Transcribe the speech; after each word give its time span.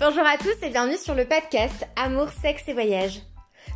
Bonjour 0.00 0.24
à 0.24 0.38
tous 0.38 0.54
et 0.62 0.70
bienvenue 0.70 0.96
sur 0.96 1.16
le 1.16 1.24
podcast 1.24 1.84
Amour, 1.96 2.28
sexe 2.28 2.68
et 2.68 2.72
voyage. 2.72 3.20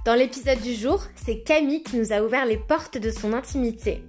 Dans 0.07 0.15
l'épisode 0.15 0.61
du 0.61 0.73
jour, 0.73 1.03
c'est 1.17 1.43
Camille 1.43 1.83
qui 1.83 1.97
nous 1.97 2.13
a 2.13 2.23
ouvert 2.23 2.47
les 2.47 2.59
portes 2.59 2.97
de 2.97 3.11
son 3.11 3.33
intimité. 3.33 4.05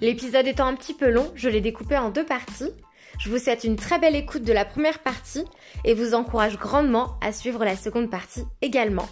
L'épisode 0.00 0.48
étant 0.48 0.66
un 0.66 0.74
petit 0.74 0.92
peu 0.92 1.08
long, 1.08 1.30
je 1.36 1.48
l'ai 1.48 1.60
découpé 1.60 1.96
en 1.96 2.10
deux 2.10 2.26
parties. 2.26 2.72
Je 3.20 3.30
vous 3.30 3.38
souhaite 3.38 3.62
une 3.62 3.76
très 3.76 4.00
belle 4.00 4.16
écoute 4.16 4.42
de 4.42 4.52
la 4.52 4.64
première 4.64 4.98
partie 5.04 5.44
et 5.84 5.94
vous 5.94 6.14
encourage 6.14 6.58
grandement 6.58 7.14
à 7.20 7.30
suivre 7.30 7.64
la 7.64 7.76
seconde 7.76 8.10
partie 8.10 8.42
également. 8.60 9.08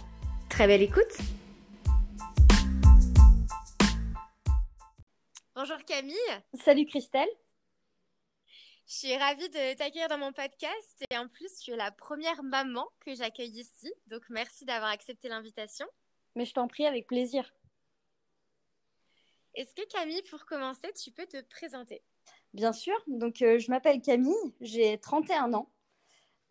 Très 0.49 0.67
belle 0.67 0.81
écoute 0.81 1.17
Bonjour 5.55 5.77
Camille 5.87 6.15
Salut 6.61 6.85
Christelle 6.85 7.29
je 8.91 8.97
suis 8.97 9.15
ravie 9.15 9.47
de 9.47 9.73
t'accueillir 9.75 10.09
dans 10.09 10.17
mon 10.17 10.33
podcast 10.33 11.05
et 11.09 11.17
en 11.17 11.29
plus, 11.29 11.55
tu 11.59 11.71
es 11.71 11.77
la 11.77 11.91
première 11.91 12.43
maman 12.43 12.85
que 12.99 13.15
j'accueille 13.15 13.61
ici. 13.61 13.93
Donc, 14.07 14.23
merci 14.29 14.65
d'avoir 14.65 14.91
accepté 14.91 15.29
l'invitation. 15.29 15.87
Mais 16.35 16.43
je 16.43 16.53
t'en 16.53 16.67
prie, 16.67 16.85
avec 16.85 17.07
plaisir. 17.07 17.53
Est-ce 19.55 19.73
que 19.73 19.87
Camille, 19.87 20.21
pour 20.29 20.45
commencer, 20.45 20.91
tu 21.01 21.09
peux 21.11 21.25
te 21.25 21.41
présenter? 21.41 22.03
Bien 22.53 22.73
sûr. 22.73 22.93
Donc, 23.07 23.41
euh, 23.41 23.59
je 23.59 23.71
m'appelle 23.71 24.01
Camille, 24.01 24.35
j'ai 24.59 24.97
31 24.97 25.53
ans. 25.53 25.71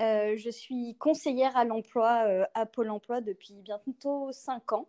Euh, 0.00 0.34
je 0.38 0.48
suis 0.48 0.96
conseillère 0.96 1.54
à 1.58 1.66
l'emploi 1.66 2.24
euh, 2.26 2.46
à 2.54 2.64
Pôle 2.64 2.88
emploi 2.88 3.20
depuis 3.20 3.60
bientôt 3.60 4.32
5 4.32 4.72
ans. 4.72 4.88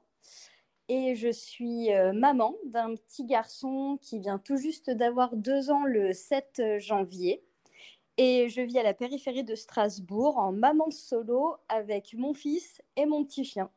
Et 0.89 1.15
je 1.15 1.31
suis 1.31 1.89
maman 2.13 2.57
d'un 2.65 2.95
petit 2.95 3.25
garçon 3.25 3.97
qui 4.01 4.19
vient 4.19 4.39
tout 4.39 4.57
juste 4.57 4.89
d'avoir 4.89 5.35
2 5.35 5.71
ans 5.71 5.85
le 5.85 6.13
7 6.13 6.79
janvier. 6.79 7.43
Et 8.17 8.49
je 8.49 8.61
vis 8.61 8.77
à 8.77 8.83
la 8.83 8.93
périphérie 8.93 9.43
de 9.43 9.55
Strasbourg 9.55 10.37
en 10.37 10.51
maman 10.51 10.91
solo 10.91 11.55
avec 11.69 12.13
mon 12.13 12.33
fils 12.33 12.81
et 12.95 13.05
mon 13.05 13.23
petit 13.23 13.45
chien. 13.45 13.71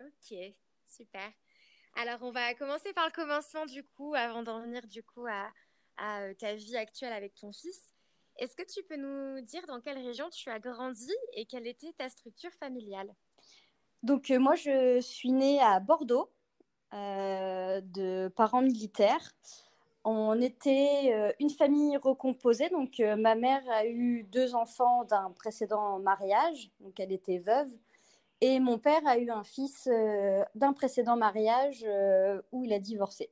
Ok, 0.00 0.34
super. 0.86 1.32
Alors, 1.94 2.18
on 2.22 2.30
va 2.30 2.54
commencer 2.54 2.92
par 2.92 3.06
le 3.06 3.12
commencement 3.12 3.66
du 3.66 3.84
coup, 3.84 4.14
avant 4.14 4.42
d'en 4.42 4.60
venir 4.62 4.86
du 4.86 5.02
coup 5.02 5.26
à, 5.26 5.52
à 5.96 6.34
ta 6.34 6.54
vie 6.54 6.76
actuelle 6.76 7.12
avec 7.12 7.34
ton 7.34 7.52
fils. 7.52 7.94
Est-ce 8.38 8.54
que 8.54 8.66
tu 8.70 8.82
peux 8.82 8.96
nous 8.96 9.40
dire 9.42 9.66
dans 9.66 9.80
quelle 9.80 9.98
région 9.98 10.28
tu 10.30 10.50
as 10.50 10.58
grandi 10.58 11.12
et 11.32 11.46
quelle 11.46 11.66
était 11.66 11.92
ta 11.94 12.08
structure 12.08 12.52
familiale? 12.52 13.14
Donc 14.06 14.30
euh, 14.30 14.38
moi, 14.38 14.54
je 14.54 15.00
suis 15.00 15.32
née 15.32 15.60
à 15.60 15.80
Bordeaux, 15.80 16.30
euh, 16.94 17.80
de 17.80 18.28
parents 18.36 18.62
militaires. 18.62 19.32
On 20.04 20.40
était 20.40 21.12
euh, 21.12 21.32
une 21.40 21.50
famille 21.50 21.96
recomposée, 21.96 22.68
donc 22.68 23.00
ma 23.00 23.34
mère 23.34 23.68
a 23.68 23.84
eu 23.84 24.22
deux 24.30 24.54
enfants 24.54 25.02
d'un 25.02 25.32
précédent 25.32 25.98
mariage, 25.98 26.70
donc 26.78 27.00
elle 27.00 27.10
était 27.10 27.38
veuve, 27.38 27.68
et 28.40 28.60
mon 28.60 28.78
père 28.78 29.04
a 29.06 29.18
eu 29.18 29.28
un 29.28 29.42
fils 29.42 29.88
d'un 30.54 30.72
précédent 30.72 31.16
mariage 31.16 31.84
où 32.52 32.62
il 32.62 32.72
a 32.72 32.78
divorcé. 32.78 33.30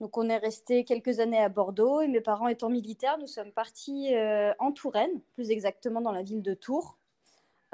Donc 0.00 0.16
on 0.16 0.28
est 0.28 0.36
resté 0.36 0.84
quelques 0.84 1.18
années 1.18 1.42
à 1.42 1.48
Bordeaux 1.48 2.00
et 2.00 2.06
mes 2.06 2.20
parents 2.20 2.46
étant 2.46 2.68
militaires, 2.68 3.18
nous 3.18 3.26
sommes 3.26 3.50
partis 3.50 4.14
en 4.60 4.70
Touraine, 4.70 5.20
plus 5.34 5.50
exactement 5.50 6.00
dans 6.00 6.12
la 6.12 6.22
ville 6.22 6.42
de 6.42 6.54
Tours. 6.54 6.97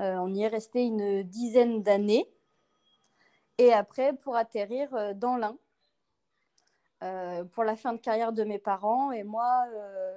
Euh, 0.01 0.17
on 0.17 0.33
y 0.35 0.43
est 0.43 0.49
resté 0.49 0.83
une 0.83 1.23
dizaine 1.23 1.83
d'années. 1.83 2.29
Et 3.59 3.73
après, 3.73 4.13
pour 4.13 4.37
atterrir 4.37 4.93
euh, 4.95 5.15
dans 5.15 5.37
l'Ain, 5.37 5.59
pour 7.53 7.65
la 7.65 7.77
fin 7.77 7.93
de 7.93 7.99
carrière 7.99 8.33
de 8.33 8.45
mes 8.45 8.59
parents. 8.59 9.13
Et 9.13 9.25
moi, 9.25 9.67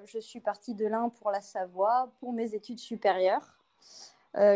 je 0.05 0.20
suis 0.20 0.39
partie 0.39 0.73
de 0.73 0.86
l'Ain 0.86 1.09
pour 1.09 1.31
la 1.31 1.42
Savoie, 1.42 2.14
pour 2.22 2.31
mes 2.31 2.55
études 2.55 2.80
supérieures. 2.80 3.59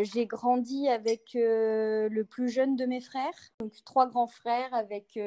j'ai 0.04 0.28
grandi 0.28 0.88
avec 0.88 1.32
le 1.34 2.22
plus 2.22 2.48
jeune 2.48 2.78
de 2.78 2.86
mes 2.86 3.02
frères, 3.02 3.38
donc 3.60 3.74
trois 3.84 4.08
grands 4.08 4.28
frères 4.28 4.74
avec 4.74 5.20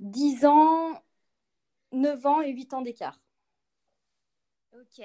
10 0.00 0.44
ans, 0.44 1.00
9 1.92 2.26
ans 2.26 2.40
et 2.40 2.50
8 2.50 2.74
ans 2.74 2.82
d'écart. 2.82 3.20
Ok. 4.72 5.04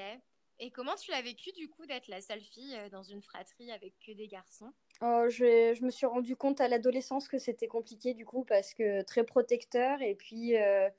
Et 0.59 0.71
comment 0.71 0.95
tu 0.95 1.11
l'as 1.11 1.21
vécu 1.21 1.51
du 1.53 1.69
coup 1.69 1.85
d'être 1.85 2.07
la 2.09 2.21
seule 2.21 2.41
fille 2.41 2.75
euh, 2.75 2.89
dans 2.89 3.03
une 3.03 3.21
fratrie 3.21 3.71
avec 3.71 3.97
que 4.05 4.11
des 4.11 4.27
garçons? 4.27 4.73
Oh, 5.01 5.25
je, 5.29 5.83
me 5.83 5.89
suis 5.89 6.05
rendu 6.05 6.35
compte 6.35 6.59
à 6.59 6.67
l'adolescence 6.67 7.29
que 7.29 7.37
c'était 7.37 7.67
compliqué 7.67 8.13
du 8.13 8.25
coup 8.25 8.43
parce 8.43 8.73
que 8.73 9.01
très 9.03 9.23
protecteur 9.23 10.01
et 10.01 10.15
puis 10.15 10.57
euh, 10.57 10.89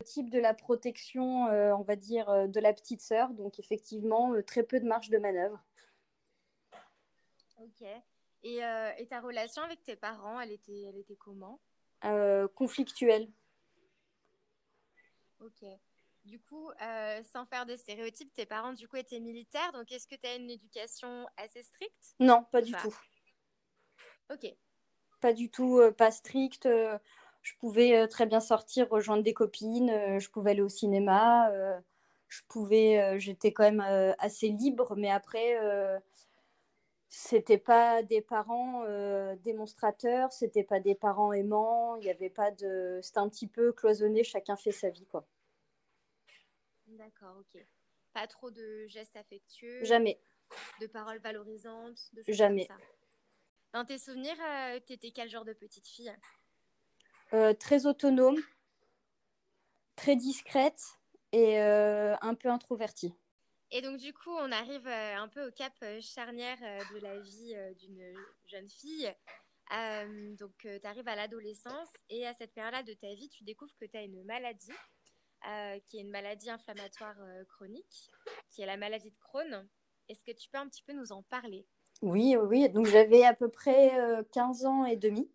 le 0.00 0.04
type 0.06 0.30
de 0.30 0.38
la 0.38 0.54
protection, 0.54 1.48
euh, 1.48 1.74
on 1.74 1.82
va 1.82 1.96
dire, 1.96 2.48
de 2.48 2.60
la 2.60 2.72
petite 2.72 3.02
sœur. 3.02 3.30
Donc 3.34 3.58
effectivement, 3.58 4.34
très 4.46 4.62
peu 4.62 4.80
de 4.80 4.86
marge 4.86 5.10
de 5.10 5.18
manœuvre. 5.18 5.62
Ok. 7.58 7.86
Et, 8.42 8.60
et, 8.96 9.06
ta 9.06 9.20
relation 9.20 9.62
avec 9.62 9.82
tes 9.82 9.96
parents, 9.96 10.40
elle 10.40 10.52
était, 10.52 10.84
elle 10.88 10.96
était 10.96 11.16
comment? 11.16 11.60
Euh, 12.04 12.48
conflictuel. 12.48 13.28
Ok. 15.40 15.64
Du 16.24 16.38
coup, 16.38 16.70
euh, 16.82 17.22
sans 17.24 17.46
faire 17.46 17.66
des 17.66 17.76
stéréotypes, 17.76 18.32
tes 18.32 18.46
parents 18.46 18.72
du 18.72 18.86
coup 18.86 18.96
étaient 18.96 19.20
militaires, 19.20 19.72
donc 19.72 19.90
est-ce 19.90 20.06
que 20.06 20.14
tu 20.14 20.26
as 20.26 20.36
une 20.36 20.50
éducation 20.50 21.26
assez 21.36 21.62
stricte? 21.62 22.14
Non, 22.18 22.44
pas 22.52 22.62
du 22.62 22.72
tout. 22.72 22.94
Ok. 24.30 24.46
Pas 25.20 25.32
du 25.32 25.50
tout, 25.50 25.78
euh, 25.78 25.90
pas 25.92 26.10
stricte. 26.10 26.68
je 27.42 27.52
pouvais 27.58 28.06
très 28.08 28.26
bien 28.26 28.40
sortir, 28.40 28.88
rejoindre 28.90 29.22
des 29.22 29.34
copines, 29.34 30.18
je 30.18 30.28
pouvais 30.28 30.52
aller 30.52 30.62
au 30.62 30.68
cinéma, 30.68 31.50
je 32.28 32.40
pouvais, 32.48 33.18
j'étais 33.18 33.52
quand 33.52 33.64
même 33.64 34.14
assez 34.18 34.48
libre, 34.48 34.94
mais 34.96 35.10
après, 35.10 35.58
c'était 37.10 37.58
pas 37.58 38.02
des 38.04 38.22
parents 38.22 38.84
euh, 38.86 39.34
démonstrateurs, 39.42 40.32
c'était 40.32 40.62
pas 40.62 40.78
des 40.78 40.94
parents 40.94 41.32
aimants, 41.32 41.96
il 41.96 42.04
y 42.04 42.10
avait 42.10 42.30
pas 42.30 42.52
de. 42.52 43.00
C'était 43.02 43.18
un 43.18 43.28
petit 43.28 43.48
peu 43.48 43.72
cloisonné, 43.72 44.22
chacun 44.22 44.56
fait 44.56 44.70
sa 44.72 44.90
vie, 44.90 45.06
quoi. 45.06 45.26
D'accord, 46.90 47.36
ok. 47.38 47.64
Pas 48.12 48.26
trop 48.26 48.50
de 48.50 48.86
gestes 48.88 49.16
affectueux 49.16 49.84
Jamais. 49.84 50.20
De 50.80 50.86
paroles 50.86 51.18
valorisantes 51.18 52.12
de 52.12 52.22
Jamais. 52.28 52.66
Dans 53.72 53.84
tes 53.84 53.98
souvenirs, 53.98 54.36
euh, 54.40 54.80
tu 54.84 54.92
étais 54.92 55.12
quel 55.12 55.28
genre 55.28 55.44
de 55.44 55.52
petite 55.52 55.86
fille? 55.86 56.12
Euh, 57.32 57.54
Très 57.54 57.86
autonome, 57.86 58.40
très 59.94 60.16
discrète 60.16 60.98
et 61.32 61.60
un 61.60 62.34
peu 62.34 62.48
introvertie. 62.48 63.14
Et 63.72 63.82
donc, 63.82 63.98
du 63.98 64.12
coup, 64.12 64.30
on 64.30 64.50
arrive 64.50 64.86
euh, 64.86 65.16
un 65.16 65.28
peu 65.28 65.46
au 65.46 65.52
cap 65.52 65.72
euh, 65.82 66.00
charnière 66.00 66.58
euh, 66.62 66.80
de 66.92 66.98
la 67.00 67.20
vie 67.20 67.54
d'une 67.78 68.14
jeune 68.46 68.68
fille. 68.68 69.12
donc, 70.38 70.52
tu 70.58 70.86
arrives 70.86 71.06
à 71.06 71.14
l'adolescence 71.14 71.88
et 72.08 72.26
à 72.26 72.34
cette 72.34 72.52
période-là 72.52 72.82
de 72.82 72.94
ta 72.94 73.14
vie, 73.14 73.28
tu 73.28 73.44
découvres 73.44 73.76
que 73.76 73.84
tu 73.84 73.96
as 73.96 74.02
une 74.02 74.24
maladie, 74.24 74.72
qui 75.88 75.98
est 75.98 76.00
une 76.02 76.10
maladie 76.10 76.50
inflammatoire 76.50 77.16
chronique, 77.48 78.10
qui 78.50 78.62
est 78.62 78.66
la 78.66 78.76
maladie 78.76 79.10
de 79.10 79.18
Crohn. 79.20 79.66
Est-ce 80.08 80.24
que 80.24 80.32
tu 80.32 80.50
peux 80.50 80.58
un 80.58 80.68
petit 80.68 80.82
peu 80.82 80.92
nous 80.92 81.12
en 81.12 81.22
parler? 81.22 81.66
Oui, 82.02 82.36
oui. 82.36 82.68
Donc, 82.68 82.86
j'avais 82.86 83.24
à 83.24 83.34
peu 83.34 83.48
près 83.48 83.92
15 84.32 84.66
ans 84.66 84.84
et 84.84 84.96
demi. 84.96 85.30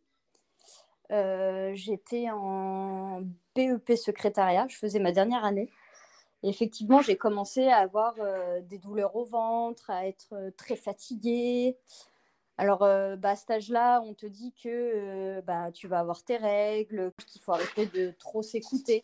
J'étais 1.09 2.29
en 2.31 3.21
BEP 3.55 3.95
secrétariat, 3.95 4.67
je 4.67 4.77
faisais 4.77 4.99
ma 4.99 5.11
dernière 5.11 5.45
année 5.45 5.69
effectivement, 6.49 7.01
j'ai 7.01 7.17
commencé 7.17 7.67
à 7.67 7.77
avoir 7.77 8.15
euh, 8.19 8.61
des 8.61 8.77
douleurs 8.77 9.15
au 9.15 9.25
ventre, 9.25 9.89
à 9.89 10.07
être 10.07 10.33
euh, 10.33 10.51
très 10.57 10.75
fatiguée. 10.75 11.77
Alors, 12.57 12.83
euh, 12.83 13.15
bah, 13.15 13.31
à 13.31 13.35
cet 13.35 13.51
âge-là, 13.51 14.01
on 14.01 14.13
te 14.13 14.25
dit 14.25 14.53
que 14.63 15.41
bah, 15.41 15.71
tu 15.71 15.87
vas 15.87 15.99
avoir 15.99 16.23
tes 16.23 16.37
règles, 16.37 17.11
qu'il 17.27 17.41
faut 17.41 17.51
arrêter 17.51 17.87
de 17.87 18.11
trop 18.11 18.41
s'écouter. 18.41 19.03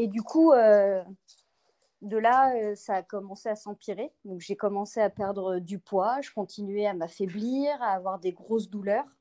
Et 0.00 0.06
du 0.06 0.22
coup, 0.22 0.52
de 0.52 2.16
là, 2.16 2.74
ça 2.76 2.94
a 2.94 3.02
commencé 3.02 3.48
à 3.48 3.56
s'empirer. 3.56 4.12
Donc, 4.24 4.40
j'ai 4.40 4.54
commencé 4.54 5.00
à 5.00 5.10
perdre 5.10 5.58
du 5.58 5.80
poids, 5.80 6.20
je 6.20 6.30
continuais 6.30 6.86
à 6.86 6.94
m'affaiblir, 6.94 7.82
à 7.82 7.94
avoir 7.94 8.20
des 8.20 8.32
grosses 8.32 8.70
douleurs. 8.70 9.18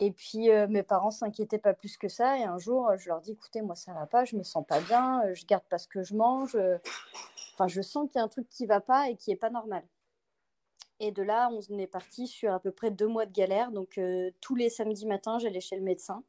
Et 0.00 0.12
puis 0.12 0.50
euh, 0.50 0.68
mes 0.68 0.82
parents 0.82 1.10
s'inquiétaient 1.10 1.58
pas 1.58 1.74
plus 1.74 1.96
que 1.96 2.08
ça. 2.08 2.38
Et 2.38 2.44
un 2.44 2.58
jour, 2.58 2.90
je 2.96 3.08
leur 3.08 3.20
dis 3.20 3.32
écoutez, 3.32 3.62
moi 3.62 3.74
ça 3.74 3.92
va 3.92 4.06
pas, 4.06 4.24
je 4.24 4.36
me 4.36 4.42
sens 4.42 4.64
pas 4.66 4.80
bien, 4.80 5.22
euh, 5.24 5.34
je 5.34 5.44
garde 5.44 5.64
pas 5.64 5.78
ce 5.78 5.88
que 5.88 6.02
je 6.02 6.14
mange. 6.14 6.54
Euh, 6.54 6.78
enfin, 7.54 7.66
je 7.68 7.82
sens 7.82 8.08
qu'il 8.08 8.18
y 8.18 8.20
a 8.20 8.24
un 8.24 8.28
truc 8.28 8.48
qui 8.48 8.66
va 8.66 8.80
pas 8.80 9.08
et 9.10 9.16
qui 9.16 9.32
est 9.32 9.36
pas 9.36 9.50
normal. 9.50 9.82
Et 11.00 11.12
de 11.12 11.22
là, 11.22 11.50
on 11.70 11.78
est 11.78 11.86
parti 11.86 12.26
sur 12.26 12.52
à 12.52 12.60
peu 12.60 12.72
près 12.72 12.90
deux 12.90 13.06
mois 13.06 13.26
de 13.26 13.32
galère. 13.32 13.70
Donc 13.70 14.00
tous 14.40 14.54
les 14.56 14.68
samedis 14.68 15.06
matins, 15.06 15.38
j'allais 15.38 15.60
chez 15.60 15.76
le 15.76 15.82
médecin. 15.82 16.24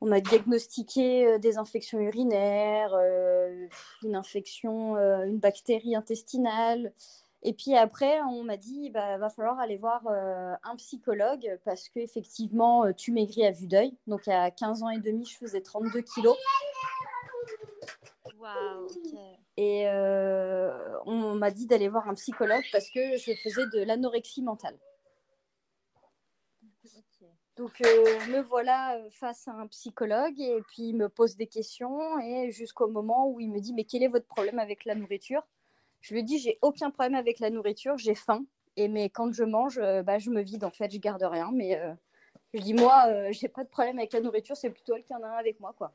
On 0.00 0.06
m'a 0.06 0.20
diagnostiqué 0.20 1.38
des 1.38 1.56
infections 1.58 1.98
urinaires, 1.98 2.94
une 4.02 4.14
infection, 4.14 4.96
une 4.96 5.38
bactérie 5.38 5.96
intestinale. 5.96 6.92
Et 7.42 7.52
puis 7.52 7.76
après, 7.76 8.20
on 8.22 8.42
m'a 8.42 8.56
dit, 8.56 8.90
bah, 8.90 9.18
va 9.18 9.30
falloir 9.30 9.60
aller 9.60 9.76
voir 9.76 10.02
euh, 10.08 10.52
un 10.64 10.74
psychologue 10.76 11.60
parce 11.64 11.88
qu'effectivement, 11.88 12.84
euh, 12.84 12.92
tu 12.92 13.12
maigris 13.12 13.46
à 13.46 13.52
vue 13.52 13.68
d'œil. 13.68 13.96
Donc 14.08 14.26
à 14.26 14.50
15 14.50 14.82
ans 14.82 14.90
et 14.90 14.98
demi, 14.98 15.24
je 15.24 15.36
faisais 15.36 15.60
32 15.60 16.00
kilos. 16.00 16.36
Et 19.56 19.86
on 21.06 21.34
m'a 21.36 21.50
dit 21.52 21.66
d'aller 21.66 21.88
voir 21.88 22.08
un 22.08 22.14
psychologue 22.14 22.64
parce 22.72 22.90
que 22.90 23.16
je 23.16 23.32
faisais 23.34 23.66
de 23.72 23.84
l'anorexie 23.84 24.42
mentale. 24.42 24.76
Donc 27.56 27.80
me 27.80 28.40
voilà 28.42 29.00
face 29.10 29.48
à 29.48 29.52
un 29.52 29.66
psychologue 29.68 30.38
et 30.38 30.60
puis 30.68 30.88
il 30.88 30.94
me 30.94 31.08
pose 31.08 31.36
des 31.36 31.46
questions 31.46 32.18
et 32.18 32.50
jusqu'au 32.50 32.88
moment 32.88 33.30
où 33.30 33.40
il 33.40 33.50
me 33.50 33.60
dit 33.60 33.72
mais 33.72 33.84
quel 33.84 34.02
est 34.02 34.08
votre 34.08 34.26
problème 34.26 34.58
avec 34.58 34.84
la 34.84 34.94
nourriture? 34.94 35.42
Je 36.00 36.14
lui 36.14 36.22
dis 36.22 36.38
j'ai 36.38 36.58
aucun 36.60 36.90
problème 36.90 37.14
avec 37.14 37.40
la 37.40 37.48
nourriture, 37.48 37.96
j'ai 37.96 38.14
faim 38.14 38.44
et 38.76 38.88
mais 38.88 39.08
quand 39.08 39.32
je 39.32 39.44
mange 39.44 39.80
bah, 40.04 40.18
je 40.18 40.30
me 40.30 40.42
vide 40.42 40.64
en 40.64 40.70
fait, 40.70 40.90
je 40.90 40.98
garde 40.98 41.22
rien 41.22 41.50
mais 41.52 41.80
je 42.52 42.60
dis 42.60 42.74
moi 42.74 43.32
j'ai 43.32 43.48
pas 43.48 43.64
de 43.64 43.70
problème 43.70 43.98
avec 43.98 44.12
la 44.12 44.20
nourriture, 44.20 44.56
c'est 44.56 44.70
plutôt 44.70 44.94
elle 44.94 45.04
qui 45.04 45.14
en 45.14 45.22
a 45.22 45.28
un 45.28 45.38
avec 45.38 45.58
moi 45.60 45.74
quoi. 45.76 45.94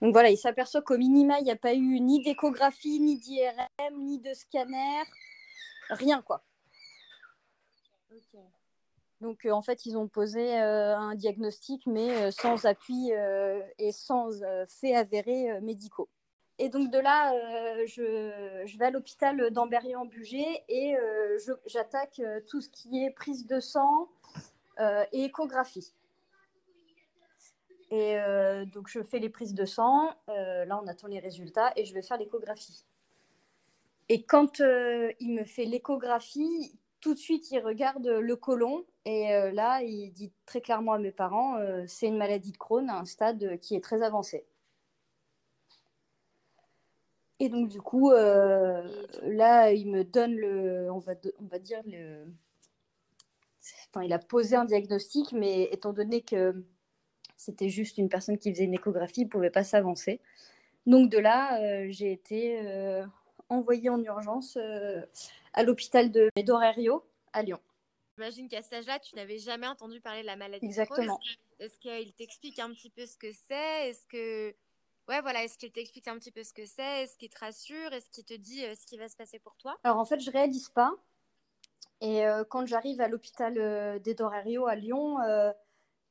Donc 0.00 0.12
voilà, 0.12 0.30
il 0.30 0.38
s'aperçoit 0.38 0.82
qu'au 0.82 0.96
minima 0.96 1.40
il 1.40 1.44
n'y 1.44 1.50
a 1.50 1.56
pas 1.56 1.74
eu 1.74 2.00
ni 2.00 2.22
d'échographie, 2.22 3.00
ni 3.00 3.18
d'IRM, 3.18 3.98
ni 3.98 4.18
de 4.20 4.32
scanner, 4.32 5.02
rien 5.90 6.22
quoi. 6.22 6.44
Donc 9.20 9.46
en 9.50 9.60
fait, 9.60 9.84
ils 9.84 9.96
ont 9.98 10.08
posé 10.08 10.56
un 10.56 11.14
diagnostic, 11.14 11.86
mais 11.86 12.30
sans 12.30 12.64
appui 12.64 13.10
et 13.78 13.92
sans 13.92 14.30
fait 14.66 14.94
avéré 14.94 15.60
médicaux. 15.60 16.08
Et 16.58 16.68
donc 16.68 16.90
de 16.90 16.98
là, 16.98 17.32
je, 17.86 18.64
je, 18.66 18.78
vais 18.78 18.86
à 18.86 18.90
l'hôpital 18.90 19.50
d'Amberieu-en-Bugey 19.50 20.64
et 20.68 20.96
j'attaque 21.66 22.20
tout 22.48 22.60
ce 22.60 22.68
qui 22.70 23.04
est 23.04 23.10
prise 23.10 23.46
de 23.46 23.60
sang 23.60 24.08
et 25.12 25.24
échographie. 25.24 25.92
Et 27.90 28.16
donc 28.72 28.88
je 28.88 29.02
fais 29.02 29.18
les 29.18 29.30
prises 29.30 29.54
de 29.54 29.64
sang, 29.64 30.10
là 30.28 30.80
on 30.82 30.86
attend 30.86 31.08
les 31.08 31.18
résultats 31.18 31.72
et 31.76 31.84
je 31.84 31.92
vais 31.92 32.02
faire 32.02 32.18
l'échographie. 32.18 32.84
Et 34.08 34.22
quand 34.22 34.60
il 34.60 35.34
me 35.34 35.44
fait 35.44 35.64
l'échographie, 35.64 36.78
tout 37.00 37.14
de 37.14 37.18
suite, 37.18 37.50
il 37.50 37.60
regarde 37.60 38.06
le 38.06 38.36
côlon 38.36 38.84
et 39.10 39.34
euh, 39.34 39.50
là, 39.50 39.82
il 39.82 40.12
dit 40.12 40.32
très 40.46 40.60
clairement 40.60 40.92
à 40.92 40.98
mes 40.98 41.10
parents, 41.10 41.56
euh, 41.56 41.84
c'est 41.86 42.06
une 42.06 42.16
maladie 42.16 42.52
de 42.52 42.58
Crohn 42.58 42.88
à 42.88 42.98
un 42.98 43.04
stade 43.04 43.58
qui 43.60 43.74
est 43.74 43.80
très 43.80 44.02
avancé. 44.02 44.46
Et 47.40 47.48
donc, 47.48 47.68
du 47.68 47.80
coup, 47.80 48.12
euh, 48.12 48.86
là, 49.22 49.72
il 49.72 49.90
me 49.90 50.04
donne 50.04 50.36
le, 50.36 50.90
on 50.92 50.98
va, 50.98 51.14
on 51.40 51.46
va 51.46 51.58
dire 51.58 51.80
le, 51.86 52.26
enfin, 53.88 54.04
il 54.04 54.12
a 54.12 54.18
posé 54.18 54.54
un 54.56 54.64
diagnostic, 54.64 55.32
mais 55.32 55.64
étant 55.72 55.92
donné 55.92 56.20
que 56.22 56.64
c'était 57.36 57.70
juste 57.70 57.98
une 57.98 58.10
personne 58.10 58.38
qui 58.38 58.52
faisait 58.52 58.64
une 58.64 58.74
échographie, 58.74 59.22
il 59.22 59.24
ne 59.24 59.30
pouvait 59.30 59.50
pas 59.50 59.64
s'avancer. 59.64 60.20
Donc 60.86 61.10
de 61.10 61.18
là, 61.18 61.88
j'ai 61.88 62.12
été 62.12 62.60
envoyée 63.48 63.88
en 63.90 64.02
urgence 64.02 64.58
à 65.54 65.62
l'hôpital 65.62 66.10
de 66.10 66.30
Medorerio 66.36 67.04
à 67.32 67.42
Lyon. 67.42 67.60
J'imagine 68.20 68.48
qu'à 68.48 68.60
cet 68.60 68.74
âge-là, 68.74 68.98
tu 68.98 69.16
n'avais 69.16 69.38
jamais 69.38 69.66
entendu 69.66 69.98
parler 69.98 70.20
de 70.20 70.26
la 70.26 70.36
maladie 70.36 70.66
Exactement. 70.66 71.18
Est-ce 71.58 71.78
qu'il 71.78 72.12
t'explique 72.12 72.58
un 72.58 72.68
petit 72.68 72.90
peu 72.90 73.06
ce 73.06 73.16
que 73.16 73.32
c'est? 73.32 73.88
Est-ce 73.88 74.06
que 74.06 74.54
ouais, 75.08 75.22
voilà, 75.22 75.42
est-ce 75.42 75.56
qu'il 75.56 75.72
t'explique 75.72 76.06
un 76.06 76.18
petit 76.18 76.30
peu 76.30 76.44
ce 76.44 76.52
que 76.52 76.66
c'est? 76.66 77.04
Est-ce 77.04 77.16
qu'il 77.16 77.30
te 77.30 77.38
rassure? 77.38 77.94
Est-ce 77.94 78.10
qu'il 78.10 78.26
te 78.26 78.34
dit 78.34 78.62
euh, 78.66 78.74
ce 78.74 78.84
qui 78.84 78.98
va 78.98 79.08
se 79.08 79.16
passer 79.16 79.38
pour 79.38 79.56
toi? 79.56 79.78
Alors 79.84 79.96
en 79.96 80.04
fait, 80.04 80.20
je 80.20 80.30
réalise 80.30 80.68
pas. 80.68 80.92
Et 82.02 82.26
euh, 82.26 82.44
quand 82.44 82.66
j'arrive 82.66 83.00
à 83.00 83.08
l'hôpital 83.08 83.56
euh, 83.56 83.98
d'Edorario 83.98 84.66
à 84.66 84.74
Lyon, 84.74 85.16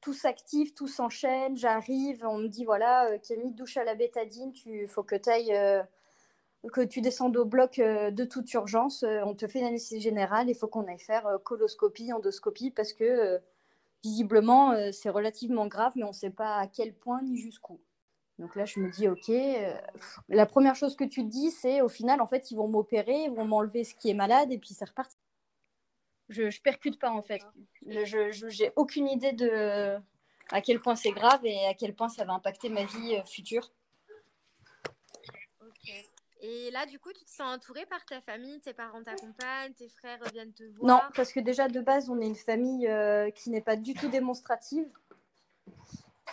tout 0.01 0.13
s'active, 0.13 0.73
tout 0.73 0.87
s'enchaîne. 0.87 1.57
J'arrive, 1.57 2.25
on 2.25 2.39
me 2.39 2.47
dit 2.47 2.65
voilà, 2.65 3.19
Camille, 3.19 3.53
douche 3.53 3.77
à 3.77 3.83
la 3.83 3.93
bétadine, 3.93 4.51
tu 4.51 4.87
faut 4.87 5.03
que 5.03 5.15
tu 5.15 5.29
ailles 5.29 5.85
que 6.67 6.81
tu 6.81 7.01
descendes 7.01 7.37
au 7.37 7.45
bloc 7.45 7.79
euh, 7.79 8.11
de 8.11 8.25
toute 8.25 8.51
urgence, 8.53 9.03
euh, 9.03 9.21
on 9.25 9.33
te 9.33 9.47
fait 9.47 9.59
une 9.59 9.65
anesthésie 9.65 10.01
générale, 10.01 10.49
il 10.49 10.55
faut 10.55 10.67
qu'on 10.67 10.85
aille 10.87 10.99
faire 10.99 11.25
euh, 11.27 11.37
coloscopie, 11.37 12.11
endoscopie, 12.11 12.71
parce 12.71 12.93
que 12.93 13.39
visiblement 14.03 14.73
c'est 14.93 15.09
relativement 15.09 15.67
grave, 15.67 15.93
mais 15.95 16.03
on 16.03 16.09
ne 16.09 16.13
sait 16.13 16.29
pas 16.29 16.55
à 16.55 16.67
quel 16.67 16.93
point 16.93 17.21
ni 17.21 17.37
jusqu'où. 17.37 17.81
Donc 18.37 18.55
là, 18.55 18.63
je 18.63 18.79
me 18.79 18.89
dis, 18.89 19.09
ok, 19.09 19.29
la 20.29 20.45
première 20.45 20.75
chose 20.75 20.95
que 20.95 21.03
tu 21.03 21.25
te 21.25 21.29
dis, 21.29 21.51
c'est 21.51 21.81
au 21.81 21.89
final, 21.89 22.21
en 22.21 22.27
fait, 22.27 22.51
ils 22.51 22.55
vont 22.55 22.69
m'opérer, 22.69 23.23
ils 23.23 23.31
vont 23.31 23.43
m'enlever 23.43 23.83
ce 23.83 23.93
qui 23.95 24.09
est 24.09 24.13
malade, 24.13 24.53
et 24.53 24.57
puis 24.57 24.73
c'est 24.73 24.87
reparti. 24.87 25.17
Je 26.29 26.43
ne 26.43 26.61
percute 26.63 26.97
pas, 26.97 27.11
en 27.11 27.21
fait. 27.21 27.41
Je 27.87 28.63
n'ai 28.63 28.71
aucune 28.77 29.09
idée 29.09 29.33
de 29.33 29.97
à 30.51 30.61
quel 30.61 30.79
point 30.79 30.95
c'est 30.95 31.11
grave 31.11 31.45
et 31.45 31.65
à 31.65 31.73
quel 31.73 31.93
point 31.93 32.07
ça 32.07 32.23
va 32.23 32.31
impacter 32.33 32.69
ma 32.69 32.85
vie 32.85 33.21
future. 33.25 33.69
Et 36.41 36.71
là, 36.71 36.85
du 36.85 36.99
coup, 36.99 37.11
tu 37.11 37.25
te 37.25 37.29
sens 37.29 37.57
entourée 37.57 37.85
par 37.85 38.05
ta 38.05 38.21
famille, 38.21 38.61
tes 38.61 38.73
parents 38.73 39.03
t'accompagnent, 39.03 39.73
tes 39.73 39.89
frères 39.89 40.23
viennent 40.31 40.53
te 40.53 40.63
voir? 40.63 40.87
Non, 40.87 41.01
parce 41.13 41.33
que 41.33 41.41
déjà 41.41 41.67
de 41.67 41.81
base, 41.81 42.09
on 42.09 42.21
est 42.21 42.27
une 42.27 42.35
famille 42.35 42.87
euh, 42.87 43.29
qui 43.31 43.49
n'est 43.49 43.61
pas 43.61 43.75
du 43.75 43.93
tout 43.93 44.07
démonstrative. 44.07 44.89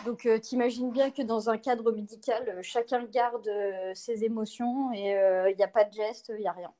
Donc, 0.05 0.25
euh, 0.25 0.39
t'imagines 0.39 0.91
bien 0.91 1.11
que 1.11 1.21
dans 1.21 1.49
un 1.49 1.57
cadre 1.57 1.91
médical, 1.91 2.47
euh, 2.47 2.61
chacun 2.61 3.03
garde 3.03 3.49
ses 3.95 4.23
émotions 4.23 4.93
et 4.93 5.11
il 5.51 5.57
n'y 5.57 5.63
a 5.63 5.67
pas 5.67 5.83
de 5.83 5.91
geste, 5.91 6.31
il 6.35 6.41
n'y 6.41 6.47
a 6.47 6.53
rien. 6.53 6.73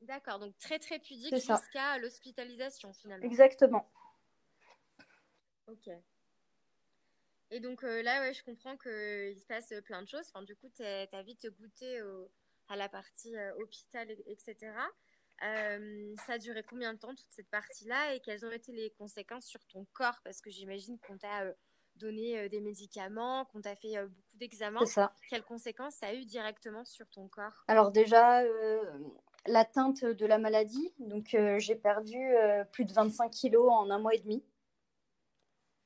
D'accord, 0.00 0.38
donc 0.38 0.56
très 0.58 0.78
très 0.78 0.98
pudique 0.98 1.34
jusqu'à 1.36 1.98
l'hospitalisation 1.98 2.92
finalement. 2.94 3.24
Exactement. 3.24 3.86
Ok. 5.68 5.90
Et 7.50 7.60
donc 7.60 7.82
euh, 7.82 8.02
là, 8.02 8.20
ouais, 8.20 8.32
je 8.32 8.44
comprends 8.44 8.76
qu'il 8.76 9.38
se 9.38 9.46
passe 9.46 9.74
plein 9.84 10.02
de 10.02 10.08
choses. 10.08 10.30
Enfin, 10.32 10.44
du 10.44 10.54
coup, 10.54 10.68
tu 10.74 10.82
as 10.82 11.22
vite 11.22 11.48
goûté 11.58 12.00
à 12.68 12.76
la 12.76 12.88
partie 12.88 13.36
euh, 13.36 13.52
hôpital, 13.56 14.08
etc. 14.26 14.56
Euh, 15.42 16.14
ça 16.26 16.34
a 16.34 16.38
duré 16.38 16.62
combien 16.62 16.94
de 16.94 16.98
temps 16.98 17.14
toute 17.14 17.30
cette 17.30 17.50
partie-là? 17.50 18.14
Et 18.14 18.20
quelles 18.20 18.46
ont 18.46 18.52
été 18.52 18.72
les 18.72 18.90
conséquences 18.90 19.46
sur 19.46 19.64
ton 19.66 19.86
corps? 19.92 20.20
Parce 20.22 20.40
que 20.40 20.50
j'imagine 20.50 20.98
qu'on 21.00 21.18
t'a 21.18 21.52
donné 21.96 22.48
des 22.48 22.60
médicaments, 22.60 23.44
qu'on 23.46 23.60
t'a 23.60 23.74
fait 23.74 23.96
beaucoup 24.06 24.36
d'examens. 24.38 24.86
ça. 24.86 25.12
Quelles 25.28 25.42
conséquences 25.42 25.96
ça 25.96 26.06
a 26.06 26.14
eu 26.14 26.24
directement 26.24 26.84
sur 26.84 27.08
ton 27.10 27.28
corps? 27.28 27.64
Alors 27.66 27.90
déjà, 27.90 28.42
l'atteinte 29.46 30.04
de 30.04 30.26
la 30.26 30.38
maladie. 30.38 30.94
Donc 30.98 31.36
j'ai 31.58 31.74
perdu 31.74 32.18
plus 32.70 32.84
de 32.84 32.92
25 32.92 33.30
kilos 33.30 33.68
en 33.70 33.90
un 33.90 33.98
mois 33.98 34.14
et 34.14 34.20
demi. 34.20 34.44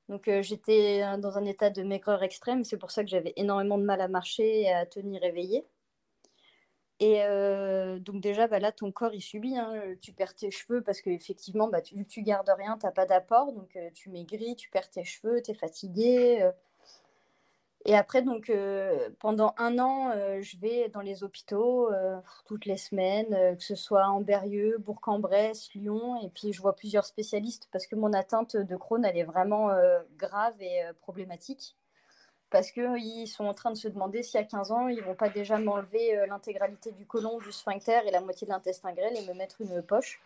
Donc 0.08 0.28
euh, 0.28 0.42
j'étais 0.42 1.02
euh, 1.02 1.16
dans 1.16 1.38
un 1.38 1.44
état 1.44 1.70
de 1.70 1.82
maigreur 1.82 2.22
extrême, 2.22 2.64
c'est 2.64 2.76
pour 2.76 2.90
ça 2.90 3.02
que 3.02 3.10
j'avais 3.10 3.32
énormément 3.36 3.78
de 3.78 3.84
mal 3.84 4.00
à 4.00 4.08
marcher 4.08 4.62
et 4.62 4.72
à 4.72 4.86
tenir 4.86 5.22
éveillé. 5.24 5.64
Et 7.00 7.22
euh, 7.24 7.98
donc 7.98 8.20
déjà, 8.20 8.46
bah, 8.46 8.60
là, 8.60 8.70
ton 8.70 8.92
corps, 8.92 9.12
il 9.14 9.20
subit. 9.20 9.56
Hein. 9.56 9.96
Tu 10.00 10.12
perds 10.12 10.34
tes 10.34 10.50
cheveux 10.50 10.82
parce 10.82 11.00
qu'effectivement, 11.00 11.68
bah, 11.68 11.82
tu, 11.82 12.06
tu 12.06 12.22
gardes 12.22 12.50
rien, 12.56 12.78
tu 12.78 12.86
n'as 12.86 12.92
pas 12.92 13.06
d'apport. 13.06 13.52
Donc 13.52 13.76
tu 13.94 14.10
maigris, 14.10 14.56
tu 14.56 14.70
perds 14.70 14.90
tes 14.90 15.04
cheveux, 15.04 15.42
tu 15.42 15.50
es 15.50 15.54
fatigué. 15.54 16.50
Et 17.86 17.94
après, 17.94 18.22
donc, 18.22 18.48
euh, 18.48 19.10
pendant 19.18 19.54
un 19.58 19.78
an, 19.78 20.10
euh, 20.14 20.40
je 20.40 20.56
vais 20.56 20.88
dans 20.88 21.02
les 21.02 21.22
hôpitaux 21.22 21.92
euh, 21.92 22.16
toutes 22.46 22.64
les 22.64 22.78
semaines, 22.78 23.56
que 23.56 23.62
ce 23.62 23.74
soit 23.74 24.06
en 24.06 24.22
Berrieux, 24.22 24.78
Bourg-en-Bresse, 24.78 25.68
Lyon. 25.74 26.18
Et 26.22 26.30
puis, 26.30 26.54
je 26.54 26.62
vois 26.62 26.74
plusieurs 26.74 27.04
spécialistes 27.04 27.68
parce 27.72 27.86
que 27.86 27.94
mon 27.94 28.14
atteinte 28.14 28.56
de 28.56 28.76
Crohn, 28.76 29.04
elle 29.04 29.18
est 29.18 29.24
vraiment 29.24 29.70
grave 30.16 30.54
et 30.60 30.82
problématique. 31.00 31.76
Parce 32.50 32.70
qu'ils 32.70 33.28
sont 33.28 33.44
en 33.44 33.54
train 33.54 33.70
de 33.70 33.76
se 33.76 33.88
demander 33.88 34.22
si 34.22 34.38
à 34.38 34.44
15 34.44 34.70
ans, 34.72 34.88
ils 34.88 34.98
ne 34.98 35.02
vont 35.02 35.14
pas 35.14 35.28
déjà 35.28 35.58
m'enlever 35.58 36.24
l'intégralité 36.28 36.92
du 36.92 37.04
côlon, 37.04 37.38
du 37.38 37.52
sphincter 37.52 38.00
et 38.06 38.10
la 38.10 38.20
moitié 38.20 38.46
de 38.46 38.52
l'intestin 38.52 38.92
grêle 38.92 39.16
et 39.16 39.26
me 39.26 39.34
mettre 39.34 39.60
une 39.60 39.82
poche. 39.82 40.20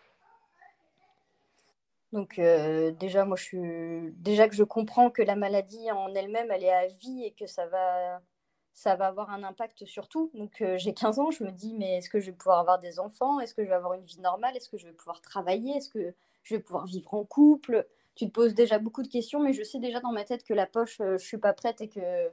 Donc 2.11 2.39
euh, 2.39 2.91
déjà, 2.91 3.25
moi, 3.25 3.37
je 3.37 3.43
suis 3.43 4.11
déjà 4.13 4.49
que 4.49 4.55
je 4.55 4.63
comprends 4.63 5.11
que 5.11 5.21
la 5.21 5.35
maladie 5.35 5.91
en 5.91 6.13
elle-même, 6.15 6.51
elle 6.51 6.63
est 6.63 6.73
à 6.73 6.87
vie 6.87 7.23
et 7.23 7.31
que 7.31 7.45
ça 7.45 7.67
va, 7.67 8.21
ça 8.73 8.95
va 8.95 9.07
avoir 9.07 9.29
un 9.29 9.43
impact 9.43 9.85
sur 9.85 10.07
tout. 10.07 10.31
Donc 10.33 10.61
euh, 10.61 10.77
j'ai 10.77 10.93
15 10.93 11.19
ans, 11.19 11.31
je 11.31 11.43
me 11.43 11.51
dis, 11.51 11.73
mais 11.75 11.97
est-ce 11.97 12.09
que 12.09 12.19
je 12.19 12.27
vais 12.27 12.37
pouvoir 12.37 12.59
avoir 12.59 12.79
des 12.79 12.99
enfants? 12.99 13.39
Est-ce 13.39 13.53
que 13.53 13.63
je 13.63 13.69
vais 13.69 13.75
avoir 13.75 13.93
une 13.93 14.05
vie 14.05 14.19
normale? 14.19 14.57
Est-ce 14.57 14.69
que 14.69 14.77
je 14.77 14.87
vais 14.87 14.93
pouvoir 14.93 15.21
travailler? 15.21 15.77
Est-ce 15.77 15.89
que 15.89 16.15
je 16.43 16.55
vais 16.55 16.61
pouvoir 16.61 16.85
vivre 16.85 17.13
en 17.13 17.23
couple? 17.25 17.85
Tu 18.15 18.25
te 18.25 18.31
poses 18.31 18.55
déjà 18.55 18.79
beaucoup 18.79 19.03
de 19.03 19.07
questions, 19.07 19.39
mais 19.39 19.53
je 19.53 19.63
sais 19.63 19.79
déjà 19.79 19.99
dans 19.99 20.11
ma 20.11 20.23
tête 20.23 20.43
que 20.43 20.53
la 20.53 20.65
poche, 20.65 20.99
euh, 21.01 21.17
je 21.17 21.25
suis 21.25 21.37
pas 21.37 21.53
prête 21.53 21.81
et 21.81 21.89
que 21.89 22.31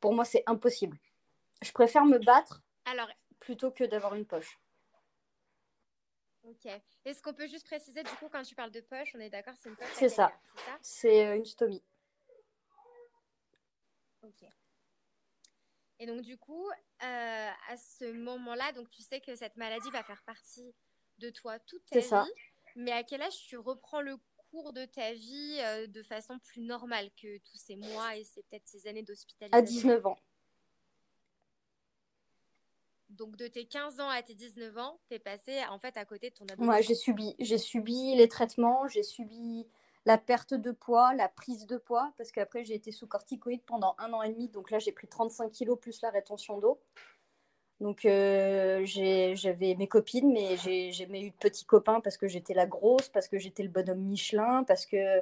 pour 0.00 0.14
moi, 0.14 0.24
c'est 0.24 0.44
impossible. 0.46 0.96
Je 1.62 1.72
préfère 1.72 2.04
me 2.04 2.18
battre 2.18 2.62
Alors... 2.86 3.08
plutôt 3.40 3.70
que 3.70 3.84
d'avoir 3.84 4.14
une 4.14 4.24
poche. 4.24 4.58
Ok. 6.48 6.66
Est-ce 7.04 7.20
qu'on 7.22 7.34
peut 7.34 7.46
juste 7.46 7.66
préciser, 7.66 8.02
du 8.02 8.10
coup, 8.12 8.28
quand 8.30 8.42
tu 8.42 8.54
parles 8.54 8.70
de 8.70 8.80
poche, 8.80 9.14
on 9.14 9.20
est 9.20 9.28
d'accord, 9.28 9.54
c'est 9.58 9.68
une 9.68 9.76
poche 9.76 9.88
C'est 9.92 10.08
ça. 10.08 10.32
C'est 10.80 11.26
euh, 11.26 11.36
une 11.36 11.44
stomie. 11.44 11.84
Ok. 14.22 14.44
Et 15.98 16.06
donc, 16.06 16.22
du 16.22 16.38
coup, 16.38 16.68
euh, 16.70 17.50
à 17.68 17.76
ce 17.76 18.12
moment-là, 18.12 18.72
donc 18.72 18.88
tu 18.88 19.02
sais 19.02 19.20
que 19.20 19.34
cette 19.34 19.56
maladie 19.56 19.90
va 19.90 20.02
faire 20.02 20.22
partie 20.24 20.74
de 21.18 21.28
toi 21.28 21.58
toute 21.58 21.84
ta 21.86 21.98
vie. 21.98 22.06
Ça. 22.06 22.26
Mais 22.76 22.92
à 22.92 23.02
quel 23.02 23.20
âge 23.20 23.36
tu 23.46 23.58
reprends 23.58 24.00
le 24.00 24.16
cours 24.50 24.72
de 24.72 24.86
ta 24.86 25.12
vie 25.12 25.58
euh, 25.60 25.86
de 25.86 26.02
façon 26.02 26.38
plus 26.38 26.62
normale 26.62 27.10
que 27.20 27.38
tous 27.38 27.58
ces 27.58 27.76
mois 27.76 28.16
et 28.16 28.24
c'est 28.24 28.42
peut-être 28.44 28.66
ces 28.66 28.86
années 28.86 29.02
d'hospitalisation? 29.02 29.58
À 29.58 29.62
19 29.62 30.06
ans. 30.06 30.18
Donc 33.10 33.36
de 33.36 33.46
tes 33.46 33.64
15 33.64 34.00
ans 34.00 34.08
à 34.08 34.22
tes 34.22 34.34
19 34.34 34.76
ans, 34.78 34.98
tu 35.08 35.14
es 35.14 35.18
passé 35.18 35.60
en 35.70 35.78
fait 35.78 35.96
à 35.96 36.04
côté 36.04 36.30
de 36.30 36.34
ton 36.34 36.44
adolescence. 36.44 36.74
Ouais, 36.74 36.82
j'ai 36.82 36.94
subi, 36.94 37.34
j'ai 37.38 37.58
subi 37.58 38.14
les 38.16 38.28
traitements, 38.28 38.86
j'ai 38.88 39.02
subi 39.02 39.66
la 40.04 40.18
perte 40.18 40.54
de 40.54 40.70
poids, 40.70 41.14
la 41.14 41.28
prise 41.28 41.66
de 41.66 41.76
poids, 41.76 42.12
parce 42.16 42.32
qu'après 42.32 42.64
j'ai 42.64 42.74
été 42.74 42.92
sous 42.92 43.06
corticoïde 43.06 43.62
pendant 43.66 43.94
un 43.98 44.12
an 44.12 44.22
et 44.22 44.30
demi, 44.30 44.48
donc 44.48 44.70
là 44.70 44.78
j'ai 44.78 44.92
pris 44.92 45.08
35 45.08 45.50
kilos 45.50 45.78
plus 45.80 46.00
la 46.02 46.10
rétention 46.10 46.58
d'eau. 46.58 46.80
Donc 47.80 48.04
euh, 48.04 48.84
j'avais 48.84 49.74
mes 49.76 49.86
copines, 49.86 50.32
mais 50.32 50.56
j'ai 50.56 50.90
jamais 50.92 51.22
eu 51.22 51.30
de 51.30 51.36
petits 51.36 51.64
copains 51.64 52.00
parce 52.00 52.16
que 52.16 52.26
j'étais 52.26 52.54
la 52.54 52.66
grosse, 52.66 53.08
parce 53.08 53.28
que 53.28 53.38
j'étais 53.38 53.62
le 53.62 53.68
bonhomme 53.68 54.00
Michelin, 54.00 54.64
parce 54.64 54.84
que 54.84 55.20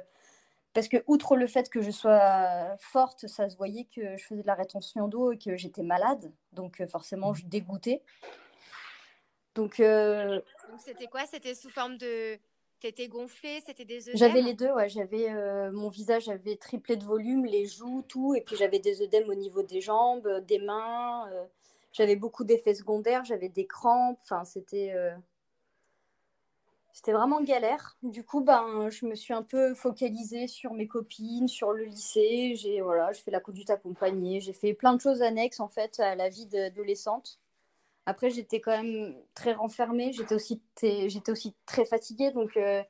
parce 0.77 0.89
que 0.89 0.97
outre 1.07 1.37
le 1.37 1.47
fait 1.47 1.71
que 1.71 1.81
je 1.81 1.89
sois 1.89 2.77
forte, 2.77 3.25
ça 3.25 3.49
se 3.49 3.57
voyait 3.57 3.85
que 3.85 4.15
je 4.15 4.23
faisais 4.23 4.43
de 4.43 4.47
la 4.47 4.53
rétention 4.53 5.07
d'eau 5.07 5.31
et 5.31 5.39
que 5.39 5.57
j'étais 5.57 5.81
malade. 5.81 6.31
Donc 6.53 6.79
euh, 6.79 6.85
forcément, 6.85 7.33
je 7.33 7.47
dégoûtais. 7.47 8.03
Donc 9.55 9.79
euh, 9.79 10.39
c'était 10.77 11.07
quoi? 11.07 11.25
C'était 11.25 11.55
sous 11.55 11.71
forme 11.71 11.97
de 11.97 12.37
T'étais 12.79 13.07
gonflée, 13.07 13.59
c'était 13.65 13.85
des 13.85 14.07
œdèmes? 14.07 14.19
J'avais 14.19 14.43
les 14.43 14.53
deux, 14.53 14.69
ouais. 14.69 14.87
J'avais 14.87 15.31
euh, 15.31 15.71
mon 15.71 15.89
visage 15.89 16.29
avait 16.29 16.57
triplé 16.57 16.95
de 16.95 17.03
volume, 17.03 17.45
les 17.45 17.65
joues, 17.65 18.03
tout, 18.07 18.35
et 18.35 18.41
puis 18.41 18.55
j'avais 18.55 18.77
des 18.77 19.01
œdèmes 19.01 19.29
au 19.29 19.33
niveau 19.33 19.63
des 19.63 19.81
jambes, 19.81 20.29
des 20.45 20.59
mains. 20.59 21.27
j'avais 21.91 22.15
beaucoup 22.15 22.43
d'effets 22.43 22.75
secondaires, 22.75 23.25
j'avais 23.25 23.49
des 23.49 23.65
crampes. 23.65 24.19
Enfin, 24.21 24.45
c'était 24.45 24.93
c'était 26.97 27.11
vraiment 27.11 27.41
galère. 27.41 27.95
Du 28.01 28.23
coup, 28.23 28.41
ben, 28.41 28.89
je 28.89 29.05
me 29.05 29.13
suis 29.13 29.31
un 29.31 29.43
peu 29.43 29.75
focalisée 29.75 30.47
sur 30.47 30.73
mes 30.73 30.87
copines, 30.87 31.47
sur 31.47 31.71
le 31.71 31.83
lycée. 31.83 32.55
J'ai 32.55 32.81
voilà, 32.81 33.11
je 33.13 33.21
fais 33.21 33.29
la 33.29 33.39
conduite 33.39 33.69
accompagnée. 33.69 34.39
J'ai 34.41 34.51
fait 34.51 34.73
plein 34.73 34.95
de 34.95 34.99
choses 34.99 35.21
annexes 35.21 35.59
en 35.59 35.67
fait 35.67 35.99
à 35.99 36.15
la 36.15 36.27
vie 36.27 36.47
d'adolescente. 36.47 37.39
Après, 38.07 38.31
j'étais 38.31 38.61
quand 38.61 38.71
même 38.71 39.15
très 39.35 39.53
renfermée. 39.53 40.11
J'étais 40.11 40.33
aussi, 40.33 40.59
j'étais 40.81 41.31
aussi 41.31 41.55
très 41.67 41.85
fatiguée. 41.85 42.31
Donc, 42.31 42.57
euh, 42.57 42.81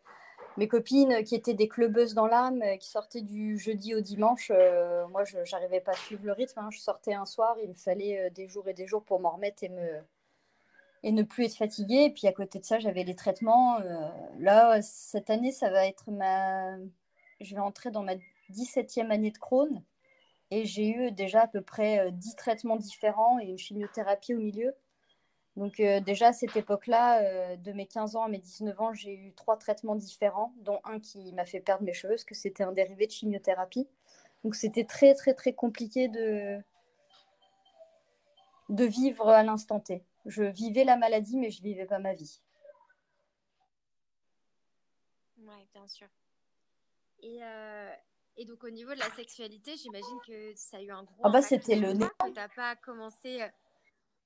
mes 0.55 0.69
copines 0.69 1.25
qui 1.25 1.35
étaient 1.35 1.53
des 1.53 1.67
clubeuses 1.67 2.13
dans 2.13 2.27
l'âme, 2.27 2.61
euh, 2.61 2.77
qui 2.77 2.89
sortaient 2.89 3.21
du 3.21 3.57
jeudi 3.57 3.93
au 3.93 3.99
dimanche, 3.99 4.51
euh, 4.55 5.05
moi, 5.09 5.25
je 5.25 5.39
n'arrivais 5.51 5.81
pas 5.81 5.91
à 5.91 5.95
suivre 5.95 6.25
le 6.25 6.31
rythme. 6.31 6.59
Hein. 6.59 6.69
Je 6.71 6.79
sortais 6.79 7.13
un 7.13 7.25
soir, 7.25 7.57
il 7.61 7.67
me 7.69 7.73
fallait 7.73 8.29
des 8.29 8.47
jours 8.47 8.69
et 8.69 8.73
des 8.73 8.87
jours 8.87 9.03
pour 9.03 9.19
m'en 9.19 9.31
remettre 9.31 9.63
et 9.63 9.69
me, 9.69 10.01
et 11.03 11.11
ne 11.11 11.23
plus 11.23 11.45
être 11.45 11.55
fatiguée. 11.55 12.05
Et 12.05 12.09
puis 12.09 12.27
à 12.27 12.33
côté 12.33 12.59
de 12.59 12.65
ça, 12.65 12.79
j'avais 12.79 13.03
les 13.03 13.15
traitements. 13.15 13.79
Euh, 13.79 14.09
là, 14.39 14.81
cette 14.81 15.29
année, 15.29 15.51
ça 15.51 15.69
va 15.69 15.85
être 15.85 16.11
ma. 16.11 16.77
Je 17.39 17.55
vais 17.55 17.61
entrer 17.61 17.91
dans 17.91 18.03
ma 18.03 18.15
17e 18.51 19.11
année 19.11 19.31
de 19.31 19.37
Crohn. 19.37 19.83
Et 20.49 20.65
j'ai 20.65 20.89
eu 20.89 21.11
déjà 21.11 21.41
à 21.41 21.47
peu 21.47 21.61
près 21.61 22.11
10 22.11 22.29
euh, 22.29 22.35
traitements 22.37 22.77
différents 22.77 23.39
et 23.39 23.45
une 23.45 23.57
chimiothérapie 23.57 24.33
au 24.33 24.39
milieu. 24.39 24.73
Donc 25.57 25.79
euh, 25.79 25.99
déjà 25.99 26.27
à 26.27 26.33
cette 26.33 26.55
époque-là, 26.55 27.57
de 27.57 27.71
mes 27.73 27.85
15 27.85 28.15
ans 28.15 28.23
à 28.23 28.29
mes 28.29 28.37
19 28.37 28.79
ans, 28.79 28.93
j'ai 28.93 29.13
eu 29.13 29.33
trois 29.33 29.57
traitements 29.57 29.95
différents, 29.95 30.53
dont 30.61 30.79
un 30.85 30.99
qui 30.99 31.33
m'a 31.33 31.45
fait 31.45 31.59
perdre 31.59 31.83
mes 31.83 31.93
cheveux, 31.93 32.13
parce 32.13 32.23
que 32.23 32.35
c'était 32.35 32.63
un 32.63 32.71
dérivé 32.71 33.07
de 33.07 33.11
chimiothérapie. 33.11 33.87
Donc 34.43 34.55
c'était 34.55 34.85
très 34.85 35.15
très 35.15 35.33
très 35.33 35.53
compliqué 35.53 36.07
de, 36.07 36.61
de 38.69 38.83
vivre 38.85 39.27
à 39.27 39.43
l'instant 39.43 39.79
T. 39.79 40.03
Je 40.27 40.43
vivais 40.43 40.83
la 40.83 40.97
maladie, 40.97 41.37
mais 41.37 41.49
je 41.49 41.61
vivais 41.61 41.85
pas 41.85 41.99
ma 41.99 42.13
vie. 42.13 42.41
Oui, 45.37 45.67
bien 45.73 45.87
sûr. 45.87 46.07
Et, 47.19 47.39
euh, 47.41 47.93
et, 48.35 48.45
donc 48.45 48.63
au 48.63 48.69
niveau 48.69 48.93
de 48.93 48.99
la 48.99 49.09
sexualité, 49.11 49.77
j'imagine 49.77 50.19
que 50.27 50.53
ça 50.55 50.77
a 50.77 50.81
eu 50.81 50.91
un 50.91 51.03
gros. 51.03 51.21
Ah 51.23 51.29
bah 51.29 51.41
c'était 51.41 51.77
le 51.77 51.93
nez. 51.93 52.05
T'as 52.35 52.49
pas 52.49 52.75
commencé. 52.75 53.41
Euh, 53.41 53.47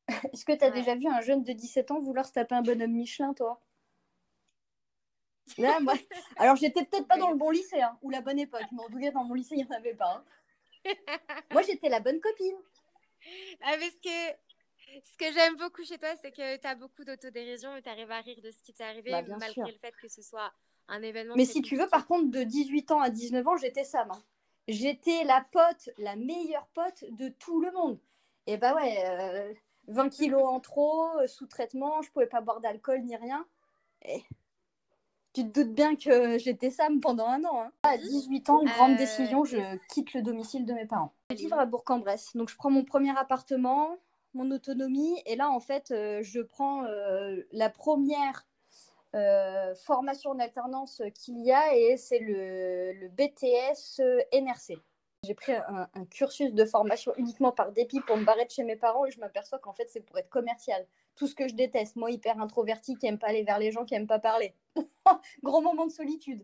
Est-ce 0.34 0.43
que 0.43 0.53
tu 0.53 0.63
as 0.63 0.72
déjà 0.72 0.96
vu 0.96 1.08
un 1.08 1.22
jeune 1.22 1.43
de 1.43 1.53
17 1.53 1.91
ans 1.91 2.01
vouloir 2.01 2.25
se 2.25 2.34
taper 2.34 2.55
un 2.55 2.63
bonhomme 2.63 2.93
Michelin, 2.93 3.34
toi? 3.36 3.62
Là, 5.58 5.79
moi... 5.79 5.93
Alors, 6.38 6.55
j'étais 6.55 6.84
peut-être 6.84 7.08
pas 7.08 7.17
dans 7.17 7.29
le 7.29 7.38
bon 7.38 7.51
lycée, 7.51 7.81
hein, 7.81 7.98
ou 8.01 8.10
la 8.10 8.22
bonne 8.22 8.39
époque, 8.39 8.65
mais 8.72 8.84
en 8.84 8.89
tout 8.89 9.00
cas, 9.00 9.12
dans 9.12 9.24
mon 9.24 9.36
lycée, 9.36 9.55
il 9.55 9.65
n'y 9.65 9.72
en 9.72 9.77
avait 9.77 9.93
pas. 9.93 10.24
Hein. 10.86 10.93
moi, 11.51 11.62
j'étais 11.62 11.89
la 11.89 12.00
bonne 12.00 12.20
copine. 12.20 12.58
Ah, 13.62 13.75
parce 13.79 13.96
que 14.03 14.50
ce 15.03 15.17
que 15.17 15.31
j'aime 15.33 15.55
beaucoup 15.57 15.83
chez 15.83 15.98
toi, 15.98 16.10
c'est 16.21 16.31
que 16.31 16.57
tu 16.57 16.67
as 16.67 16.75
beaucoup 16.75 17.03
d'autodérision 17.03 17.75
et 17.75 17.81
tu 17.81 17.89
arrives 17.89 18.12
à 18.12 18.21
rire 18.21 18.39
de 18.43 18.51
ce 18.51 18.62
qui 18.63 18.74
t'est 18.74 18.83
arrivé, 18.83 19.12
bah, 19.12 19.21
malgré 19.39 19.71
le 19.71 19.77
fait 19.77 19.93
que 20.01 20.07
ce 20.07 20.21
soit 20.21 20.51
un 20.88 21.01
événement. 21.01 21.36
Mais 21.36 21.45
si 21.45 21.62
tu 21.62 21.77
veux, 21.77 21.88
par 21.88 22.07
contre, 22.07 22.29
de 22.29 22.43
18 22.43 22.91
ans 22.91 23.01
à 23.01 23.10
19 23.10 23.48
ans, 23.48 23.57
j'étais 23.57 23.83
Sam. 23.83 24.10
Hein. 24.12 24.24
J'étais 24.67 25.24
la 25.24 25.45
pote, 25.51 25.89
la 25.98 26.15
meilleure 26.15 26.67
pote 26.74 27.05
de 27.12 27.29
tout 27.29 27.62
le 27.62 27.71
monde. 27.71 28.00
Et 28.48 28.57
bah 28.57 28.75
ouais, 28.75 29.55
20 29.88 30.05
euh, 30.05 30.10
kilos 30.10 30.43
en 30.45 30.60
trop, 30.60 31.07
euh, 31.19 31.27
sous 31.27 31.48
traitement, 31.48 32.01
je 32.01 32.12
pouvais 32.12 32.27
pas 32.27 32.41
boire 32.41 32.62
d'alcool 32.62 33.01
ni 33.03 33.15
rien. 33.15 33.45
Et 34.03 34.24
tu 35.33 35.43
te 35.43 35.62
doutes 35.62 35.74
bien 35.74 35.95
que 35.95 36.38
j'étais 36.38 36.71
Sam 36.71 37.00
pendant 37.00 37.27
un 37.27 37.43
an. 37.45 37.63
Hein. 37.63 37.71
À 37.83 37.98
18 37.98 38.50
ans, 38.50 38.63
grande 38.63 38.93
euh, 38.93 38.98
décision, 38.98 39.45
je 39.45 39.57
quitte 39.88 40.13
le 40.13 40.21
domicile 40.21 40.65
de 40.65 40.74
mes 40.74 40.86
parents. 40.86 41.13
Je 41.31 41.38
vivre 41.38 41.57
à 41.57 41.65
Bourg-en-Bresse. 41.65 42.36
Donc 42.36 42.50
je 42.50 42.55
prends 42.55 42.71
mon 42.71 42.83
premier 42.83 43.17
appartement, 43.17 43.98
mon 44.33 44.51
autonomie. 44.51 45.21
Et 45.25 45.35
là, 45.35 45.50
en 45.50 45.59
fait, 45.59 45.91
euh, 45.91 46.21
je 46.23 46.39
prends 46.41 46.85
euh, 46.85 47.41
la 47.51 47.69
première 47.69 48.45
euh, 49.15 49.75
formation 49.75 50.31
en 50.31 50.39
alternance 50.39 51.01
qu'il 51.15 51.39
y 51.43 51.51
a 51.51 51.75
et 51.75 51.97
c'est 51.97 52.19
le, 52.19 53.09
BTS 53.09 54.01
NRC. 54.33 54.77
J'ai 55.23 55.35
pris 55.35 55.53
un, 55.53 55.87
cursus 56.09 56.51
de 56.51 56.65
formation 56.65 57.13
uniquement 57.15 57.51
par 57.51 57.71
dépit 57.71 57.99
pour 57.99 58.17
me 58.17 58.25
barrer 58.25 58.43
de 58.45 58.49
chez 58.49 58.63
mes 58.63 58.75
parents 58.75 59.05
et 59.05 59.11
je 59.11 59.19
m'aperçois 59.19 59.59
qu'en 59.59 59.71
fait, 59.71 59.87
c'est 59.87 59.99
pour 59.99 60.17
être 60.17 60.31
commercial. 60.31 60.83
Tout 61.15 61.27
ce 61.27 61.35
que 61.35 61.47
je 61.47 61.53
déteste, 61.53 61.95
moi, 61.95 62.09
hyper 62.09 62.41
introverti, 62.41 62.95
qui 62.95 63.05
aime 63.05 63.19
pas 63.19 63.27
aller 63.27 63.43
vers 63.43 63.59
les 63.59 63.71
gens, 63.71 63.85
qui 63.85 63.93
aime 63.93 64.07
pas 64.07 64.17
parler. 64.17 64.55
Gros 65.43 65.61
moment 65.61 65.85
de 65.85 65.91
solitude. 65.91 66.43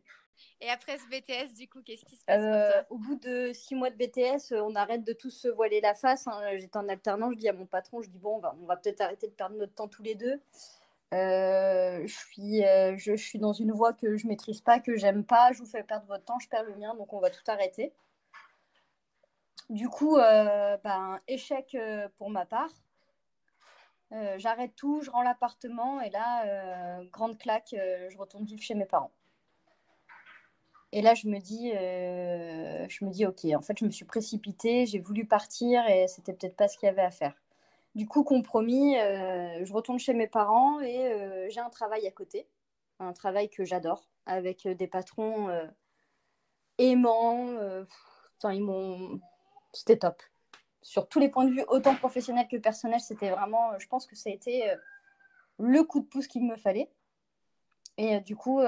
Et 0.62 0.69
après 0.69 1.00
ce 1.00 1.05
BTS, 1.05 1.55
du 1.55 1.67
coup, 1.67 1.81
qu'est-ce 1.81 2.05
qui 2.05 2.17
se 2.17 2.24
passe 2.24 2.39
pour 2.39 2.51
toi 2.51 2.86
Au 2.91 2.98
bout 3.00 3.15
de 3.15 3.51
six 3.51 3.74
mois 3.74 3.89
de 3.89 3.96
BTS, 3.96 4.53
on 4.53 4.75
arrête 4.75 5.03
de 5.03 5.13
tous 5.13 5.31
se 5.31 5.48
voiler 5.48 5.81
la 5.81 5.96
face. 5.96 6.27
Hein. 6.27 6.39
J'étais 6.57 6.77
en 6.77 6.88
alternance, 6.88 7.34
je 7.34 7.39
dis 7.39 7.50
à 7.50 7.53
mon 7.53 7.65
patron, 7.65 8.03
je 8.03 8.12
dis 8.12 8.19
bon, 8.19 8.39
on 8.62 8.65
va, 8.67 8.77
peut-être 8.77 9.01
arrêter 9.01 9.25
de 9.25 9.34
perdre 9.34 9.55
notre 9.55 9.74
temps 9.74 9.88
tous 9.88 10.03
les 10.03 10.13
deux. 10.13 10.39
Euh, 11.15 12.05
je, 12.05 12.15
suis, 12.15 12.63
euh, 12.63 12.96
je, 12.96 13.15
suis 13.15 13.39
dans 13.39 13.53
une 13.53 13.72
voie 13.72 13.93
que 13.93 14.17
je 14.17 14.27
maîtrise 14.27 14.62
pas, 14.62 14.79
que 14.79 14.98
j'aime 14.98 15.24
pas. 15.24 15.51
Je 15.53 15.57
vous 15.63 15.65
fais 15.65 15.81
perdre 15.81 16.05
votre 16.05 16.25
temps, 16.25 16.38
je 16.38 16.48
perds 16.48 16.65
le 16.65 16.75
mien, 16.75 16.93
donc 16.93 17.12
on 17.12 17.19
va 17.19 17.31
tout 17.31 17.43
arrêter. 17.48 17.91
Du 19.69 19.89
coup, 19.89 20.17
euh, 20.17 20.77
ben, 20.83 21.19
échec 21.27 21.77
pour 22.17 22.29
ma 22.29 22.45
part. 22.45 22.71
J'arrête 24.38 24.74
tout, 24.75 25.01
je 25.01 25.12
rends 25.12 25.21
l'appartement 25.21 26.00
et 26.01 26.09
là, 26.09 27.03
grande 27.12 27.38
claque, 27.38 27.75
je 27.75 28.17
retourne 28.17 28.45
vivre 28.45 28.62
chez 28.62 28.74
mes 28.74 28.86
parents. 28.86 29.12
Et 30.93 31.01
là, 31.01 31.13
je 31.13 31.27
me 31.27 31.39
dis, 31.39 31.71
euh, 31.75 32.86
je 32.89 33.03
me 33.05 33.12
dis, 33.12 33.25
ok, 33.25 33.45
en 33.55 33.62
fait, 33.62 33.77
je 33.77 33.86
me 33.86 33.91
suis 33.91 34.05
précipitée, 34.05 34.86
j'ai 34.86 35.00
voulu 35.00 35.25
partir 35.25 35.86
et 35.88 36.07
c'était 36.07 36.33
peut-être 36.33 36.55
pas 36.55 36.67
ce 36.67 36.77
qu'il 36.77 36.88
y 36.88 36.89
avait 36.89 37.01
à 37.01 37.12
faire. 37.12 37.36
Du 37.95 38.07
coup, 38.07 38.24
compromis, 38.24 38.97
euh, 38.97 39.65
je 39.65 39.74
retourne 39.74 40.00
chez 40.00 40.13
mes 40.13 40.27
parents 40.27 40.79
et 40.79 41.12
euh, 41.12 41.50
j'ai 41.50 41.59
un 41.59 41.69
travail 41.69 42.07
à 42.07 42.12
côté, 42.12 42.47
un 43.00 43.12
travail 43.13 43.50
que 43.50 43.65
j'adore, 43.65 44.07
avec 44.25 44.67
des 44.67 44.88
patrons 44.88 45.50
aimants. 46.77 47.47
ils 48.45 48.63
m'ont, 48.63 49.19
c'était 49.77 49.98
top. 49.98 50.22
Sur 50.81 51.07
tous 51.07 51.19
les 51.19 51.29
points 51.29 51.46
de 51.46 51.51
vue, 51.51 51.65
autant 51.67 51.96
professionnel 51.96 52.48
que 52.48 52.57
personnel, 52.57 53.00
c'était 53.00 53.29
vraiment, 53.29 53.77
je 53.79 53.88
pense 53.88 54.05
que 54.05 54.15
ça 54.15 54.29
a 54.29 54.34
été 54.34 54.72
le 55.60 55.84
coup 55.84 56.00
de 56.00 56.05
pouce 56.05 56.27
qu'il 56.27 56.46
me 56.46 56.55
fallait. 56.55 56.89
Et 57.98 58.19
du 58.22 58.36
coup, 58.36 58.62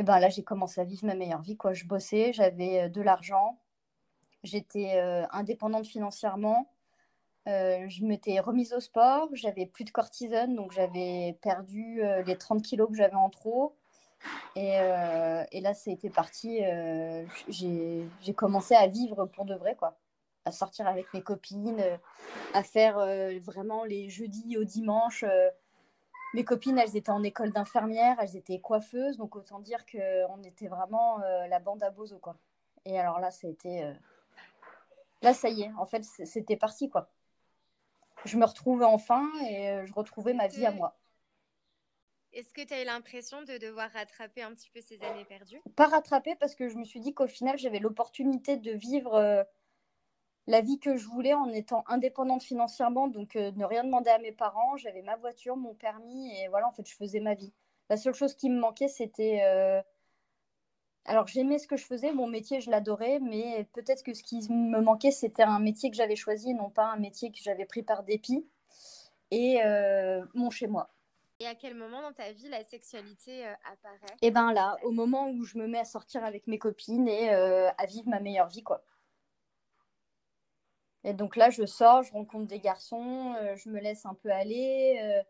et 0.00 0.02
ben 0.02 0.18
là, 0.18 0.30
j'ai 0.30 0.42
commencé 0.42 0.80
à 0.80 0.84
vivre 0.84 1.04
ma 1.04 1.14
meilleure 1.14 1.42
vie. 1.42 1.58
Quoi. 1.58 1.74
Je 1.74 1.84
bossais, 1.84 2.32
j'avais 2.32 2.84
euh, 2.84 2.88
de 2.88 3.02
l'argent, 3.02 3.58
j'étais 4.42 4.94
euh, 4.96 5.26
indépendante 5.30 5.86
financièrement, 5.86 6.70
euh, 7.48 7.86
je 7.86 8.02
m'étais 8.06 8.40
remise 8.40 8.72
au 8.72 8.80
sport, 8.80 9.28
j'avais 9.34 9.66
plus 9.66 9.84
de 9.84 9.90
cortisone, 9.90 10.56
donc 10.56 10.72
j'avais 10.72 11.38
perdu 11.42 12.00
les 12.24 12.38
30 12.38 12.62
kilos 12.62 12.88
que 12.88 12.96
j'avais 12.96 13.14
en 13.14 13.28
trop. 13.28 13.76
Et, 14.56 14.74
et, 15.52 15.60
là, 15.60 15.74
ça 15.74 15.90
a 15.90 15.94
été 15.94 16.10
parti. 16.10 16.60
j'ai 17.48 18.34
commencé 18.34 18.74
à 18.74 18.86
vivre 18.86 19.26
pour 19.26 19.44
de 19.44 19.54
vrai, 19.54 19.74
quoi. 19.76 19.96
À 20.44 20.52
sortir 20.52 20.86
avec 20.86 21.12
mes 21.14 21.22
copines, 21.22 21.82
à 22.54 22.62
faire 22.62 22.96
vraiment 23.40 23.84
les 23.84 24.08
jeudis 24.08 24.56
au 24.58 24.64
dimanche 24.64 25.24
mes 26.32 26.44
copines, 26.44 26.78
elles 26.78 26.96
étaient 26.96 27.10
en 27.10 27.22
école 27.22 27.50
d'infirmière, 27.50 28.16
elles 28.20 28.36
étaient 28.36 28.60
coiffeuses, 28.60 29.16
donc 29.16 29.34
autant 29.36 29.58
dire 29.58 29.84
qu'on 29.86 30.42
était 30.44 30.68
vraiment 30.68 31.20
euh, 31.22 31.46
la 31.48 31.58
bande 31.58 31.82
à 31.82 31.90
bozo, 31.90 32.18
quoi. 32.18 32.36
Et 32.84 32.98
alors 32.98 33.18
là, 33.18 33.30
ça 33.30 33.46
a 33.46 33.50
été... 33.50 33.84
Euh, 33.84 33.92
là, 35.22 35.34
ça 35.34 35.48
y 35.48 35.62
est, 35.62 35.72
en 35.76 35.86
fait, 35.86 36.04
c'était 36.04 36.56
parti, 36.56 36.88
quoi. 36.88 37.10
Je 38.24 38.36
me 38.36 38.44
retrouvais 38.44 38.84
enfin 38.84 39.28
et 39.48 39.70
euh, 39.70 39.86
je 39.86 39.92
retrouvais 39.92 40.34
ma 40.34 40.46
vie 40.46 40.66
à 40.66 40.72
moi. 40.72 40.96
Est-ce 42.32 42.52
que 42.52 42.62
tu 42.62 42.72
as 42.72 42.82
eu 42.82 42.84
l'impression 42.84 43.42
de 43.42 43.58
devoir 43.58 43.90
rattraper 43.90 44.42
un 44.42 44.54
petit 44.54 44.70
peu 44.70 44.80
ces 44.80 45.02
années 45.02 45.24
perdues? 45.24 45.60
Pas 45.76 45.86
rattraper 45.86 46.36
parce 46.36 46.54
que 46.54 46.68
je 46.68 46.76
me 46.76 46.84
suis 46.84 47.00
dit 47.00 47.12
qu'au 47.12 47.26
final, 47.26 47.58
j'avais 47.58 47.78
l'opportunité 47.80 48.56
de 48.56 48.72
vivre 48.72 49.46
la 50.46 50.60
vie 50.60 50.78
que 50.78 50.96
je 50.96 51.06
voulais 51.06 51.34
en 51.34 51.48
étant 51.48 51.84
indépendante 51.86 52.42
financièrement, 52.42 53.08
donc 53.08 53.34
ne 53.34 53.64
rien 53.64 53.84
demander 53.84 54.10
à 54.10 54.18
mes 54.18 54.32
parents. 54.32 54.76
J'avais 54.76 55.02
ma 55.02 55.16
voiture, 55.16 55.56
mon 55.56 55.74
permis, 55.74 56.32
et 56.38 56.48
voilà, 56.48 56.68
en 56.68 56.72
fait, 56.72 56.88
je 56.88 56.94
faisais 56.94 57.20
ma 57.20 57.34
vie. 57.34 57.52
La 57.88 57.96
seule 57.96 58.14
chose 58.14 58.34
qui 58.34 58.48
me 58.48 58.60
manquait, 58.60 58.88
c'était 58.88 59.42
alors 61.06 61.26
j'aimais 61.26 61.58
ce 61.58 61.66
que 61.66 61.76
je 61.76 61.84
faisais, 61.84 62.12
mon 62.12 62.26
métier 62.26 62.60
je 62.60 62.70
l'adorais, 62.70 63.18
mais 63.20 63.66
peut-être 63.72 64.02
que 64.02 64.14
ce 64.14 64.22
qui 64.22 64.46
me 64.52 64.80
manquait 64.80 65.10
c'était 65.10 65.42
un 65.42 65.58
métier 65.58 65.90
que 65.90 65.96
j'avais 65.96 66.16
choisi, 66.16 66.54
non 66.54 66.70
pas 66.70 66.84
un 66.84 66.98
métier 66.98 67.32
que 67.32 67.38
j'avais 67.40 67.64
pris 67.64 67.82
par 67.82 68.04
dépit, 68.04 68.46
et 69.30 69.62
euh, 69.64 70.24
mon 70.34 70.50
chez 70.50 70.66
moi. 70.66 70.90
Et 71.40 71.46
à 71.46 71.54
quel 71.54 71.74
moment 71.74 72.02
dans 72.02 72.12
ta 72.12 72.32
vie 72.32 72.48
la 72.48 72.62
sexualité 72.62 73.46
euh, 73.46 73.54
apparaît? 73.72 74.16
Eh 74.22 74.30
ben 74.30 74.52
là, 74.52 74.76
au 74.84 74.90
moment 74.90 75.30
où 75.30 75.44
je 75.44 75.58
me 75.58 75.66
mets 75.66 75.78
à 75.78 75.84
sortir 75.84 76.24
avec 76.24 76.46
mes 76.46 76.58
copines 76.58 77.08
et 77.08 77.34
euh, 77.34 77.68
à 77.78 77.86
vivre 77.86 78.08
ma 78.08 78.20
meilleure 78.20 78.48
vie, 78.48 78.62
quoi. 78.62 78.84
Et 81.02 81.14
donc 81.14 81.36
là, 81.36 81.48
je 81.48 81.64
sors, 81.64 82.02
je 82.02 82.12
rencontre 82.12 82.46
des 82.46 82.60
garçons, 82.60 83.34
je 83.56 83.70
me 83.70 83.80
laisse 83.80 84.04
un 84.04 84.12
peu 84.12 84.30
aller. 84.30 85.22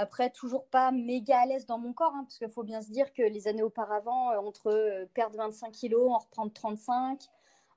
Après, 0.00 0.30
toujours 0.30 0.64
pas 0.68 0.92
méga 0.92 1.40
à 1.40 1.46
l'aise 1.46 1.66
dans 1.66 1.76
mon 1.76 1.92
corps, 1.92 2.14
hein, 2.14 2.22
parce 2.22 2.38
qu'il 2.38 2.48
faut 2.48 2.62
bien 2.62 2.80
se 2.80 2.92
dire 2.92 3.12
que 3.12 3.22
les 3.22 3.48
années 3.48 3.64
auparavant, 3.64 4.30
euh, 4.30 4.36
entre 4.36 4.68
euh, 4.68 5.06
perdre 5.12 5.36
25 5.36 5.72
kilos, 5.72 6.12
en 6.12 6.18
reprendre 6.18 6.52
35, 6.52 7.24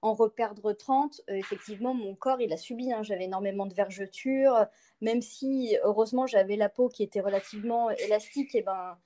en 0.01 0.13
reperdre 0.13 0.74
30, 0.74 1.22
euh, 1.29 1.36
effectivement, 1.36 1.93
mon 1.93 2.15
corps, 2.15 2.41
il 2.41 2.51
a 2.53 2.58
subi. 2.58 2.91
Hein. 2.91 3.03
J'avais 3.03 3.25
énormément 3.25 3.65
de 3.65 3.74
vergetures, 3.74 4.65
même 5.01 5.22
si, 5.22 5.77
heureusement, 5.84 6.27
j'avais 6.27 6.55
la 6.55 6.70
peau 6.70 6.89
qui 6.89 7.03
était 7.03 7.22
relativement 7.22 7.89
élastique, 7.91 8.55
et 8.55 8.62
ben, 8.62 8.98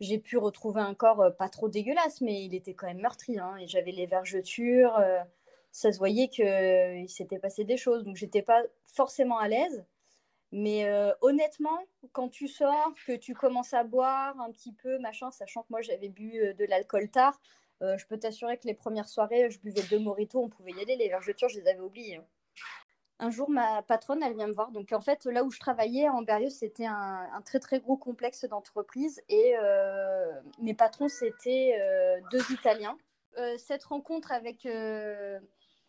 j'ai 0.00 0.18
pu 0.18 0.38
retrouver 0.38 0.80
un 0.80 0.94
corps 0.94 1.34
pas 1.38 1.48
trop 1.48 1.68
dégueulasse, 1.68 2.20
mais 2.20 2.44
il 2.44 2.54
était 2.54 2.74
quand 2.74 2.86
même 2.86 3.00
meurtri. 3.00 3.38
Hein, 3.38 3.56
et 3.60 3.66
j'avais 3.68 3.92
les 3.92 4.06
vergetures, 4.06 4.98
ça 5.72 5.92
se 5.92 5.98
voyait 5.98 6.28
qu'il 6.28 7.08
s'était 7.08 7.38
passé 7.38 7.64
des 7.64 7.76
choses, 7.76 8.04
donc 8.04 8.16
j'étais 8.16 8.42
pas 8.42 8.62
forcément 8.84 9.38
à 9.38 9.48
l'aise. 9.48 9.84
Mais 10.52 10.84
euh, 10.86 11.12
honnêtement, 11.20 11.78
quand 12.12 12.28
tu 12.28 12.48
sors, 12.48 12.92
que 13.06 13.12
tu 13.12 13.34
commences 13.34 13.72
à 13.72 13.84
boire 13.84 14.38
un 14.40 14.50
petit 14.50 14.72
peu, 14.72 14.98
machin, 14.98 15.30
sachant 15.30 15.62
que 15.62 15.68
moi 15.70 15.80
j'avais 15.80 16.08
bu 16.08 16.40
euh, 16.40 16.54
de 16.54 16.64
l'alcool 16.64 17.08
tard, 17.08 17.40
euh, 17.82 17.96
je 17.98 18.06
peux 18.06 18.18
t'assurer 18.18 18.58
que 18.58 18.66
les 18.66 18.74
premières 18.74 19.08
soirées, 19.08 19.50
je 19.50 19.58
buvais 19.60 19.82
deux 19.90 19.98
moritos, 19.98 20.42
on 20.42 20.48
pouvait 20.48 20.72
y 20.72 20.80
aller, 20.80 20.96
les 20.96 21.08
vergetures, 21.08 21.48
je 21.48 21.60
les 21.60 21.68
avais 21.68 21.80
oubliées. 21.80 22.16
Hein. 22.16 22.24
Un 23.18 23.30
jour, 23.30 23.50
ma 23.50 23.82
patronne, 23.82 24.22
elle 24.22 24.34
vient 24.34 24.46
me 24.46 24.52
voir. 24.52 24.70
Donc 24.70 24.92
en 24.92 25.00
fait, 25.00 25.26
là 25.26 25.44
où 25.44 25.50
je 25.50 25.58
travaillais 25.58 26.08
en 26.08 26.22
Berrieux, 26.22 26.48
c'était 26.48 26.86
un, 26.86 27.42
très 27.44 27.58
très 27.58 27.78
gros 27.78 27.98
complexe 27.98 28.46
d'entreprise 28.46 29.20
et 29.28 29.52
mes 30.58 30.72
patrons, 30.72 31.08
c'était 31.08 31.78
deux 32.32 32.50
Italiens. 32.50 32.96
cette 33.58 33.84
rencontre 33.84 34.32
avec 34.32 34.66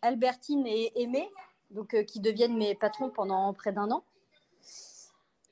Albertine 0.02 0.66
et 0.66 0.92
Aimé, 1.00 1.26
donc, 1.70 1.96
qui 2.04 2.20
deviennent 2.20 2.58
mes 2.58 2.74
patrons 2.74 3.08
pendant 3.08 3.54
près 3.54 3.72
d'un 3.72 3.90
an, 3.90 4.04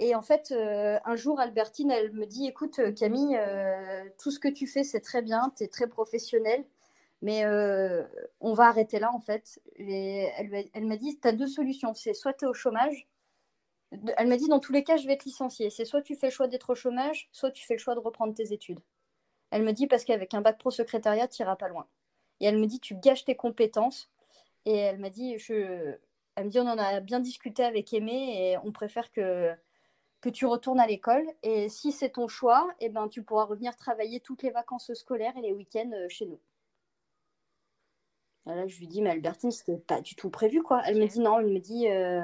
et 0.00 0.14
en 0.14 0.22
fait, 0.22 0.50
euh, 0.50 0.98
un 1.04 1.14
jour, 1.14 1.38
Albertine, 1.40 1.90
elle 1.90 2.12
me 2.12 2.24
dit, 2.24 2.46
écoute, 2.46 2.78
euh, 2.78 2.90
Camille, 2.90 3.36
euh, 3.36 4.08
tout 4.18 4.30
ce 4.30 4.40
que 4.40 4.48
tu 4.48 4.66
fais, 4.66 4.82
c'est 4.82 5.00
très 5.00 5.20
bien, 5.20 5.52
tu 5.56 5.64
es 5.64 5.68
très 5.68 5.86
professionnelle, 5.88 6.64
mais 7.22 7.44
on 8.40 8.54
va 8.54 8.64
arrêter 8.68 8.98
là, 8.98 9.12
en 9.14 9.20
fait. 9.20 9.60
Et 9.76 10.30
elle, 10.72 10.86
m'a 10.86 10.96
dit, 10.96 11.18
tu 11.20 11.28
as 11.28 11.32
deux 11.32 11.46
solutions. 11.46 11.92
C'est 11.94 12.14
soit 12.14 12.32
tu 12.32 12.46
es 12.46 12.48
au 12.48 12.54
chômage, 12.54 13.06
elle 14.16 14.28
m'a 14.28 14.36
dit, 14.38 14.48
dans 14.48 14.60
tous 14.60 14.72
les 14.72 14.84
cas, 14.84 14.96
je 14.96 15.06
vais 15.06 15.18
te 15.18 15.24
licencier. 15.24 15.68
C'est 15.70 15.84
soit 15.84 16.02
tu 16.02 16.16
fais 16.16 16.28
le 16.28 16.32
choix 16.32 16.48
d'être 16.48 16.70
au 16.70 16.74
chômage, 16.74 17.28
soit 17.32 17.50
tu 17.50 17.66
fais 17.66 17.74
le 17.74 17.80
choix 17.80 17.94
de 17.94 18.00
reprendre 18.00 18.34
tes 18.34 18.52
études. 18.54 18.80
Elle 19.50 19.64
me 19.64 19.72
dit, 19.72 19.86
parce 19.86 20.04
qu'avec 20.04 20.32
un 20.34 20.40
bac 20.40 20.58
pro 20.58 20.70
secrétariat, 20.70 21.28
tu 21.28 21.42
n'iras 21.42 21.56
pas 21.56 21.68
loin. 21.68 21.86
Et 22.40 22.46
elle 22.46 22.58
me 22.58 22.66
dit, 22.66 22.80
tu 22.80 22.94
gâches 22.94 23.24
tes 23.26 23.36
compétences. 23.36 24.10
Et 24.66 24.76
elle 24.76 24.98
m'a 24.98 25.10
dit, 25.10 25.38
je... 25.38 25.96
elle 26.36 26.46
me 26.46 26.50
dit, 26.50 26.60
on 26.60 26.68
en 26.68 26.78
a 26.78 27.00
bien 27.00 27.20
discuté 27.20 27.64
avec 27.64 27.92
Aimé 27.92 28.52
et 28.52 28.58
on 28.64 28.72
préfère 28.72 29.12
que 29.12 29.54
que 30.20 30.28
tu 30.28 30.46
retournes 30.46 30.80
à 30.80 30.86
l'école. 30.86 31.26
Et 31.42 31.68
si 31.68 31.92
c'est 31.92 32.10
ton 32.10 32.28
choix, 32.28 32.68
eh 32.80 32.88
ben, 32.88 33.08
tu 33.08 33.22
pourras 33.22 33.44
revenir 33.44 33.76
travailler 33.76 34.20
toutes 34.20 34.42
les 34.42 34.50
vacances 34.50 34.92
scolaires 34.94 35.36
et 35.36 35.42
les 35.42 35.52
week-ends 35.52 35.90
euh, 35.92 36.08
chez 36.08 36.26
nous. 36.26 36.40
là, 38.46 38.66
je 38.66 38.78
lui 38.78 38.86
dis, 38.86 39.02
mais 39.02 39.10
Albertine, 39.10 39.50
c'était 39.50 39.78
pas 39.78 40.00
du 40.00 40.14
tout 40.14 40.30
prévu, 40.30 40.62
quoi. 40.62 40.82
Elle 40.84 40.98
me 40.98 41.06
dit 41.06 41.20
non, 41.20 41.38
elle 41.38 41.52
me 41.52 41.58
dit, 41.58 41.88
euh... 41.88 42.22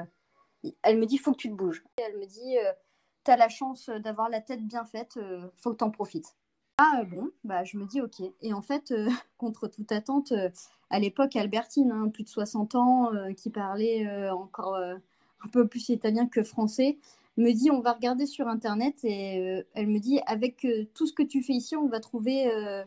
elle 0.83 0.97
me 0.97 1.05
dit, 1.05 1.17
faut 1.17 1.31
que 1.31 1.37
tu 1.37 1.49
te 1.49 1.55
bouges. 1.55 1.83
elle 1.97 2.17
me 2.17 2.25
dit, 2.25 2.57
euh, 2.57 2.71
tu 3.23 3.31
as 3.31 3.37
la 3.37 3.49
chance 3.49 3.89
d'avoir 3.89 4.29
la 4.29 4.41
tête 4.41 4.65
bien 4.65 4.85
faite, 4.85 5.17
euh, 5.17 5.47
faut 5.55 5.71
que 5.71 5.77
tu 5.77 5.83
en 5.83 5.91
profites. 5.91 6.35
Ah 6.79 7.03
bon, 7.05 7.31
bah 7.43 7.63
je 7.63 7.75
me 7.75 7.85
dis 7.87 8.01
ok. 8.01 8.21
Et 8.41 8.53
en 8.53 8.61
fait, 8.61 8.93
contre 9.37 9.67
toute 9.67 9.91
attente, 9.91 10.31
à 10.91 10.99
l'époque, 10.99 11.35
Albertine, 11.35 11.91
hein, 11.91 12.09
plus 12.09 12.23
de 12.23 12.29
60 12.29 12.75
ans, 12.75 13.11
qui 13.35 13.49
parlait 13.49 14.07
encore 14.29 14.75
un 14.75 15.47
peu 15.51 15.67
plus 15.67 15.89
italien 15.89 16.27
que 16.27 16.43
français, 16.43 16.99
me 17.37 17.53
dit 17.53 17.71
on 17.71 17.79
va 17.79 17.93
regarder 17.93 18.25
sur 18.25 18.47
internet 18.47 19.03
et 19.03 19.39
euh, 19.39 19.63
elle 19.73 19.87
me 19.87 19.99
dit 19.99 20.19
avec 20.25 20.65
euh, 20.65 20.85
tout 20.93 21.07
ce 21.07 21.13
que 21.13 21.23
tu 21.23 21.43
fais 21.43 21.53
ici, 21.53 21.75
on 21.75 21.87
va 21.87 21.99
trouver 21.99 22.51
euh, 22.51 22.83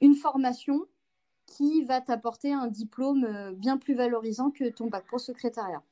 une 0.00 0.14
formation 0.14 0.86
qui 1.46 1.84
va 1.84 2.00
t'apporter 2.00 2.52
un 2.52 2.66
diplôme 2.68 3.54
bien 3.56 3.76
plus 3.76 3.94
valorisant 3.94 4.50
que 4.50 4.70
ton 4.70 4.86
bac 4.86 5.04
pro 5.06 5.18
secrétariat. 5.18 5.82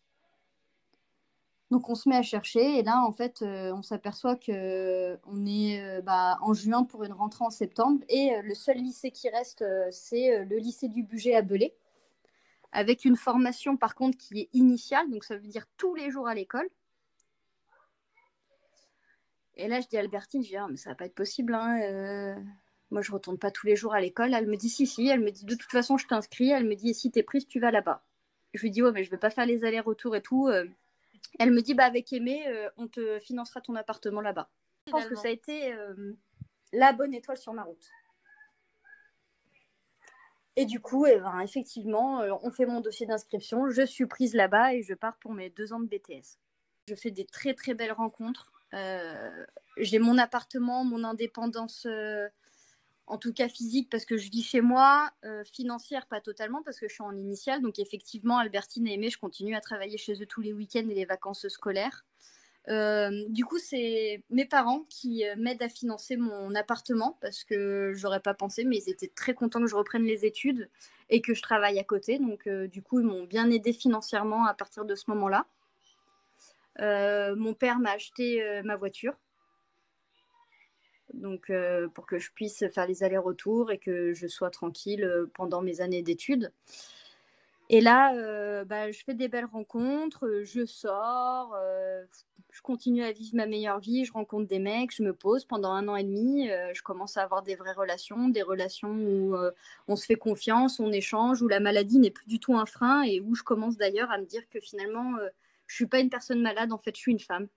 Donc 1.71 1.89
on 1.89 1.95
se 1.95 2.09
met 2.09 2.17
à 2.17 2.23
chercher 2.23 2.79
et 2.79 2.83
là 2.83 3.05
en 3.07 3.13
fait 3.13 3.43
on 3.43 3.83
s'aperçoit 3.83 4.37
que 4.37 5.19
on 5.27 5.47
est 5.47 6.03
bah, 6.03 6.39
en 6.43 6.53
juin 6.53 6.85
pour 6.85 7.05
une 7.05 7.13
rentrée 7.13 7.45
en 7.45 7.51
septembre 7.51 8.03
et 8.09 8.31
le 8.43 8.55
seul 8.55 8.77
lycée 8.79 9.11
qui 9.11 9.29
reste 9.31 9.65
c'est 9.91 10.45
le 10.45 10.57
lycée 10.59 10.89
du 10.89 11.03
budget 11.03 11.35
à 11.35 11.41
Belay 11.41 11.75
avec 12.73 13.07
une 13.07 13.17
formation 13.17 13.79
par 13.79 13.95
contre 13.95 14.19
qui 14.19 14.41
est 14.41 14.49
initiale 14.53 15.11
donc 15.11 15.25
ça 15.25 15.37
veut 15.37 15.49
dire 15.49 15.65
tous 15.79 15.95
les 15.95 16.11
jours 16.11 16.29
à 16.29 16.35
l'école 16.35 16.69
et 19.57 19.69
là, 19.69 19.81
je 19.81 19.89
dis 19.89 19.97
à 19.97 20.01
Albertine, 20.01 20.43
je 20.43 20.49
dis, 20.49 20.57
ah, 20.57 20.67
mais 20.71 20.77
ça 20.77 20.91
va 20.91 20.97
pas 20.97 21.05
être 21.05 21.15
possible. 21.15 21.55
Hein, 21.55 21.81
euh, 21.83 22.35
moi, 22.91 23.03
je 23.03 23.13
retourne 23.13 23.39
pas 23.39 23.51
tous 23.51 23.67
les 23.67 23.77
jours 23.77 23.95
à 23.95 24.01
l'école. 24.01 24.33
Elle 24.35 24.47
me 24.47 24.57
dit, 24.57 24.71
si, 24.71 24.87
si. 24.87 25.07
Elle 25.09 25.21
me 25.21 25.31
dit, 25.31 25.45
de 25.45 25.55
toute 25.55 25.71
façon, 25.71 25.99
je 25.99 26.07
t'inscris. 26.07 26.51
Elle 26.51 26.67
me 26.67 26.75
dit, 26.75 26.95
si 26.95 27.11
tu 27.11 27.19
es 27.19 27.23
prise, 27.23 27.47
tu 27.47 27.61
vas 27.61 27.71
là-bas. 27.71 28.03
Je 28.55 28.63
lui 28.63 28.71
dis, 28.71 28.83
ouais, 28.83 28.93
mais 28.93 29.05
je 29.05 29.11
vais 29.11 29.19
pas 29.19 29.31
faire 29.31 29.47
les 29.47 29.65
allers-retours 29.65 30.17
et 30.17 30.23
tout. 30.23 30.49
Euh. 30.49 30.67
Elle 31.39 31.53
me 31.53 31.61
dit, 31.61 31.75
bah, 31.75 31.85
avec 31.85 32.13
Aimé, 32.13 32.47
euh, 32.49 32.71
on 32.77 32.89
te 32.89 33.19
financera 33.19 33.61
ton 33.61 33.75
appartement 33.75 34.21
là-bas. 34.21 34.51
Je 34.87 34.93
pense 34.93 35.07
que 35.07 35.15
ça 35.15 35.29
a 35.29 35.31
été 35.31 35.73
la 36.73 36.93
bonne 36.93 37.15
étoile 37.15 37.37
sur 37.37 37.53
ma 37.53 37.63
route. 37.63 37.89
Et 40.57 40.67
du 40.67 40.81
coup, 40.81 41.07
eh 41.07 41.19
ben, 41.19 41.39
effectivement, 41.41 42.23
on 42.43 42.51
fait 42.51 42.67
mon 42.67 42.81
dossier 42.81 43.07
d'inscription. 43.07 43.71
Je 43.71 43.87
suis 43.87 44.07
prise 44.07 44.35
là-bas 44.35 44.75
et 44.75 44.83
je 44.83 44.95
pars 44.95 45.17
pour 45.19 45.35
mes 45.35 45.51
deux 45.51 45.73
ans 45.73 45.79
de 45.79 45.87
BTS. 45.87 46.41
Je 46.89 46.97
fais 46.97 47.13
des 47.13 47.25
très 47.25 47.55
très 47.55 47.75
belles 47.75 47.93
rencontres. 47.93 48.52
Euh, 48.75 49.45
j'ai 49.77 49.99
mon 49.99 50.19
appartement, 50.19 50.85
mon 50.85 51.05
indépendance, 51.05 51.87
euh, 51.87 52.29
en 53.07 53.19
tout 53.19 53.33
cas 53.33 53.49
physique, 53.49 53.89
parce 53.91 54.05
que 54.05 54.17
je 54.17 54.31
vis 54.31 54.43
chez 54.43 54.61
moi, 54.61 55.11
euh, 55.25 55.45
financière, 55.45 56.07
pas 56.07 56.21
totalement, 56.21 56.63
parce 56.63 56.79
que 56.79 56.89
je 56.89 56.95
suis 56.95 57.03
en 57.03 57.17
initiale. 57.17 57.63
Donc, 57.63 57.79
effectivement, 57.79 58.39
Albertine 58.39 58.87
et 58.87 58.95
Aimé, 58.95 59.11
je 59.11 59.19
continue 59.19 59.55
à 59.55 59.61
travailler 59.61 59.99
chez 59.99 60.15
eux 60.23 60.27
tous 60.27 60.41
les 60.41 60.53
week-ends 60.53 60.89
et 60.89 60.95
les 60.95 61.05
vacances 61.05 61.49
scolaires. 61.49 62.05
du 63.29 63.45
coup, 63.45 63.59
c'est 63.59 64.23
mes 64.31 64.45
parents 64.45 64.85
qui 64.89 65.25
m'aident 65.37 65.63
à 65.63 65.69
financer 65.69 66.17
mon 66.17 66.55
appartement 66.55 67.19
parce 67.21 67.45
que 67.45 67.93
j'aurais 67.95 68.21
pas 68.21 68.35
pensé, 68.35 68.65
mais 68.65 68.77
ils 68.79 68.91
étaient 68.91 69.13
très 69.15 69.35
contents 69.35 69.61
que 69.61 69.67
je 69.67 69.75
reprenne 69.75 70.05
les 70.05 70.25
études 70.25 70.71
et 71.11 71.21
que 71.21 71.35
je 71.35 71.43
travaille 71.43 71.79
à 71.81 71.85
côté. 71.85 72.19
Donc, 72.19 72.49
du 72.49 72.83
coup, 72.83 73.01
ils 73.01 73.07
m'ont 73.07 73.25
bien 73.25 73.51
aidé 73.51 73.73
financièrement 73.73 74.47
à 74.47 74.55
partir 74.55 74.85
de 74.85 74.95
ce 74.95 75.05
moment-là. 75.09 75.47
Euh, 76.81 77.37
mon 77.37 77.55
père 77.55 77.79
m'a 77.79 77.93
acheté 77.93 78.43
euh, 78.43 78.63
ma 78.63 78.77
voiture. 78.77 79.15
Donc, 81.15 81.51
euh, 81.51 81.89
pour 81.89 82.07
que 82.07 82.19
je 82.19 82.31
puisse 82.33 82.65
faire 82.73 82.87
les 82.87 83.03
allers-retours 83.03 83.71
et 83.71 83.79
que 83.79 84.15
je 84.15 84.27
sois 84.27 84.51
tranquille 84.51 85.27
pendant 85.35 85.61
mes 85.61 85.81
années 85.83 86.03
d'études. 86.03 86.53
Et 87.69 87.81
là, 87.81 88.65
bah, 88.65 88.91
je 88.91 89.03
fais 89.05 89.15
des 89.15 89.29
belles 89.29 89.47
rencontres, 89.47 90.43
je 90.43 90.67
sors, 90.67 91.57
je 92.51 92.61
continue 92.61 93.03
à 93.03 93.13
vivre 93.13 93.35
ma 93.35 93.47
meilleure 93.47 93.79
vie, 93.79 94.05
je 94.05 94.13
rencontre 94.13 94.47
des 94.47 94.59
mecs, 94.59 94.95
je 94.95 95.03
me 95.03 95.15
pose 95.15 95.47
pendant 95.47 95.71
un 95.71 95.89
an 95.89 95.97
et 95.97 96.05
demi, 96.05 96.49
je 96.75 96.83
commence 96.83 97.17
à 97.17 97.23
avoir 97.23 97.43
des 97.43 97.55
vraies 97.55 97.73
relations, 97.73 98.29
des 98.29 98.43
relations 98.43 98.91
où 98.91 99.37
on 99.89 99.97
se 99.97 100.05
fait 100.05 100.17
confiance, 100.17 100.81
on 100.81 100.93
échange, 100.93 101.41
où 101.41 101.49
la 101.49 101.61
maladie 101.61 101.99
n'est 101.99 102.11
plus 102.11 102.27
du 102.27 102.41
tout 102.41 102.59
un 102.59 102.67
frein 102.67 103.03
et 103.05 103.21
où 103.21 103.35
je 103.35 103.43
commence 103.43 103.79
d'ailleurs 103.79 104.11
à 104.11 104.19
me 104.19 104.27
dire 104.27 104.43
que 104.51 104.61
finalement, 104.61 105.15
je 105.73 105.77
suis 105.77 105.87
pas 105.87 106.01
une 106.01 106.11
personne 106.11 106.43
malade, 106.43 106.71
en 106.71 106.79
fait, 106.79 106.95
je 106.95 107.01
suis 107.01 107.13
une 107.13 107.19
femme. 107.19 107.49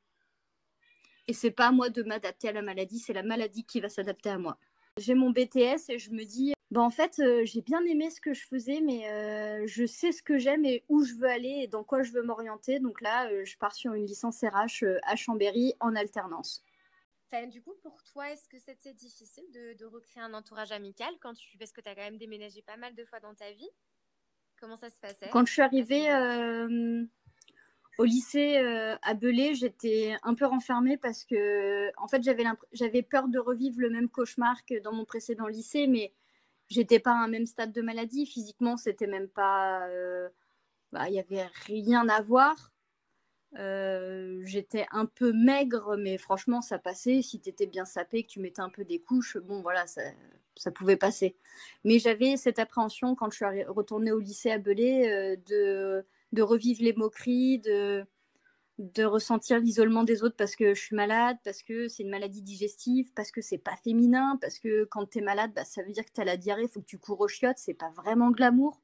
Et 1.28 1.34
c'est 1.34 1.52
pas 1.52 1.68
à 1.68 1.72
moi 1.74 1.90
de 1.90 2.02
m'adapter 2.02 2.48
à 2.48 2.54
la 2.54 2.62
maladie, 2.62 2.98
c'est 2.98 3.12
la 3.12 3.24
maladie 3.24 3.66
qui 3.66 3.82
va 3.82 3.90
s'adapter 3.90 4.30
à 4.30 4.38
moi. 4.38 4.58
J'ai 4.98 5.16
mon 5.16 5.32
BTS 5.32 5.90
et 5.90 6.00
je 6.00 6.12
me 6.12 6.24
dis, 6.24 6.54
bah 6.72 6.80
en 6.80 6.92
fait, 6.92 7.20
euh, 7.20 7.44
j'ai 7.44 7.62
bien 7.62 7.84
aimé 7.84 8.10
ce 8.10 8.22
que 8.22 8.34
je 8.34 8.48
faisais, 8.48 8.80
mais 8.80 9.12
euh, 9.12 9.68
je 9.68 9.86
sais 9.86 10.14
ce 10.14 10.24
que 10.24 10.38
j'aime 10.38 10.64
et 10.64 10.86
où 10.88 11.04
je 11.04 11.14
veux 11.16 11.28
aller 11.28 11.64
et 11.64 11.68
dans 11.68 11.84
quoi 11.84 12.04
je 12.04 12.14
veux 12.14 12.24
m'orienter. 12.24 12.80
Donc 12.80 13.02
là, 13.02 13.30
euh, 13.30 13.44
je 13.44 13.58
pars 13.58 13.76
sur 13.76 13.94
une 13.94 14.06
licence 14.06 14.40
RH 14.42 14.86
à 15.04 15.18
Chambéry 15.18 15.74
en 15.82 15.94
alternance. 15.94 16.64
du 17.52 17.62
coup, 17.62 17.74
pour 17.82 18.02
toi, 18.04 18.32
est-ce 18.32 18.48
que 18.48 18.60
c'était 18.60 18.94
difficile 18.94 19.44
de, 19.52 19.86
recréer 19.86 20.24
un 20.24 20.34
entourage 20.34 20.72
amical 20.72 21.14
quand 21.20 21.34
tu, 21.34 21.58
parce 21.58 21.74
que 21.74 21.82
tu 21.82 21.90
as 21.90 21.96
quand 21.96 22.02
même 22.02 22.18
déménagé 22.18 22.62
pas 22.62 22.78
mal 22.78 22.96
de 22.96 23.04
fois 23.04 23.20
dans 23.20 23.36
ta 23.36 23.52
vie? 23.52 23.70
Comment 24.58 24.78
ça 24.78 24.90
se 24.90 25.02
passait? 25.02 25.28
Quand 25.34 25.46
je 25.46 25.52
suis 25.52 25.62
arrivée 25.62 26.10
au 27.98 28.04
lycée 28.04 28.58
à 29.02 29.14
Belay, 29.14 29.56
j'étais 29.56 30.16
un 30.24 30.34
peu 30.34 30.46
renfermée 30.46 30.98
parce 30.98 31.24
que, 31.24 31.92
en 31.98 32.08
fait, 32.08 32.22
j'avais 32.74 33.02
peur 33.02 33.28
de 33.28 33.40
revivre 33.40 33.80
le 33.80 33.90
même 33.90 34.10
cauchemar 34.10 34.66
que 34.66 34.80
dans 34.80 34.94
mon 34.94 35.06
précédent 35.06 35.48
lycée, 35.48 35.88
mais 35.88 36.14
j'étais 36.68 37.00
pas 37.00 37.12
à 37.12 37.24
un 37.24 37.28
même 37.28 37.46
stade 37.46 37.72
de 37.72 37.82
maladie. 37.82 38.26
Physiquement, 38.26 38.78
c'était 38.78 39.08
même 39.08 39.28
pas. 39.28 39.88
Bah, 40.92 41.10
il 41.10 41.14
n'y 41.14 41.20
avait 41.20 41.46
rien 41.68 42.08
à 42.10 42.22
voir. 42.22 42.76
Euh, 43.58 44.42
j'étais 44.44 44.86
un 44.92 45.06
peu 45.06 45.32
maigre, 45.32 45.96
mais 45.98 46.18
franchement, 46.18 46.62
ça 46.62 46.80
passait. 46.80 47.22
Si 47.22 47.40
tu 47.40 47.50
étais 47.50 47.68
bien 47.68 47.86
sapé, 47.86 48.24
que 48.24 48.30
tu 48.30 48.40
mettais 48.40 48.62
un 48.62 48.70
peu 48.70 48.84
des 48.84 49.00
couches, 49.00 49.38
bon, 49.38 49.62
voilà, 49.62 49.88
ça, 49.88 50.02
ça 50.56 50.72
pouvait 50.72 50.98
passer. 50.98 51.36
Mais 51.84 52.00
j'avais 52.00 52.38
cette 52.38 52.60
appréhension 52.60 53.16
quand 53.16 53.30
je 53.32 53.38
suis 53.38 53.64
retournée 53.66 54.12
au 54.12 54.20
lycée 54.20 54.52
à 54.52 54.58
Belay 54.58 55.10
euh, 55.10 55.36
de, 55.48 56.06
de, 56.32 56.42
revivre 56.42 56.84
les 56.84 56.94
moqueries, 56.94 57.60
de, 57.60 58.06
de 58.80 59.04
ressentir 59.04 59.60
l'isolement 59.60 60.04
des 60.04 60.24
autres 60.24 60.36
parce 60.36 60.56
que 60.56 60.74
je 60.74 60.82
suis 60.82 60.96
malade, 60.96 61.38
parce 61.44 61.64
que 61.64 61.88
c'est 61.88 62.04
une 62.04 62.10
maladie 62.10 62.42
digestive, 62.42 63.12
parce 63.14 63.32
que 63.32 63.42
c'est 63.42 63.58
pas 63.58 63.76
féminin, 63.78 64.38
parce 64.42 64.60
que 64.60 64.86
quand 64.86 65.10
tu 65.10 65.20
es 65.20 65.22
malade, 65.22 65.52
bah, 65.56 65.66
ça 65.66 65.84
veut 65.84 65.92
dire 65.92 66.06
que 66.06 66.12
tu 66.14 66.22
as 66.22 66.26
la 66.26 66.38
diarrhée, 66.38 66.68
faut 66.68 66.82
que 66.82 66.86
tu 66.86 67.00
cours 67.00 67.22
aux 67.22 67.28
chiottes, 67.28 67.58
c'est 67.58 67.74
pas 67.74 67.92
vraiment 67.92 68.32
glamour 68.32 68.82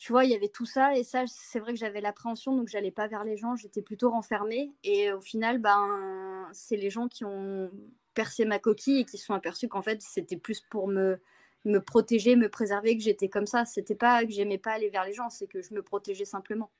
tu 0.00 0.12
vois, 0.12 0.24
il 0.24 0.30
y 0.30 0.34
avait 0.34 0.48
tout 0.48 0.64
ça. 0.64 0.96
Et 0.96 1.04
ça, 1.04 1.24
c'est 1.26 1.60
vrai 1.60 1.74
que 1.74 1.78
j'avais 1.78 2.00
l'appréhension, 2.00 2.56
donc 2.56 2.68
j'allais 2.68 2.90
pas 2.90 3.06
vers 3.06 3.22
les 3.22 3.36
gens. 3.36 3.54
J'étais 3.54 3.82
plutôt 3.82 4.10
renfermée. 4.10 4.72
Et 4.82 5.12
au 5.12 5.20
final, 5.20 5.58
ben, 5.58 6.48
c'est 6.52 6.76
les 6.76 6.88
gens 6.88 7.06
qui 7.06 7.26
ont 7.26 7.70
percé 8.14 8.46
ma 8.46 8.58
coquille 8.58 9.00
et 9.00 9.04
qui 9.04 9.18
se 9.18 9.26
sont 9.26 9.34
aperçus 9.34 9.68
qu'en 9.68 9.82
fait, 9.82 10.00
c'était 10.00 10.38
plus 10.38 10.62
pour 10.62 10.88
me, 10.88 11.20
me 11.64 11.78
protéger, 11.80 12.36
me 12.36 12.48
préserver 12.48 12.96
que 12.96 13.02
j'étais 13.02 13.28
comme 13.28 13.46
ça. 13.46 13.64
C'était 13.64 13.94
pas 13.94 14.24
que 14.24 14.30
j'aimais 14.30 14.58
pas 14.58 14.72
aller 14.72 14.90
vers 14.90 15.04
les 15.04 15.12
gens, 15.12 15.30
c'est 15.30 15.46
que 15.46 15.62
je 15.62 15.74
me 15.74 15.82
protégeais 15.82 16.24
simplement. 16.24 16.70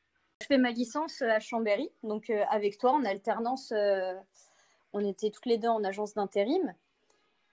Je 0.40 0.46
fais 0.46 0.58
ma 0.58 0.70
licence 0.70 1.20
à 1.20 1.38
Chambéry, 1.38 1.90
donc 2.02 2.30
euh, 2.30 2.44
avec 2.48 2.78
toi 2.78 2.92
en 2.92 3.04
alternance. 3.04 3.72
Euh, 3.72 4.14
on 4.92 5.04
était 5.04 5.30
toutes 5.30 5.46
les 5.46 5.58
deux 5.58 5.68
en 5.68 5.84
agence 5.84 6.14
d'intérim. 6.14 6.74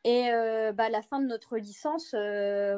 Et 0.06 0.30
euh, 0.32 0.72
bah, 0.72 0.86
à 0.86 0.90
la 0.90 1.02
fin 1.02 1.20
de 1.20 1.26
notre 1.26 1.58
licence, 1.58 2.14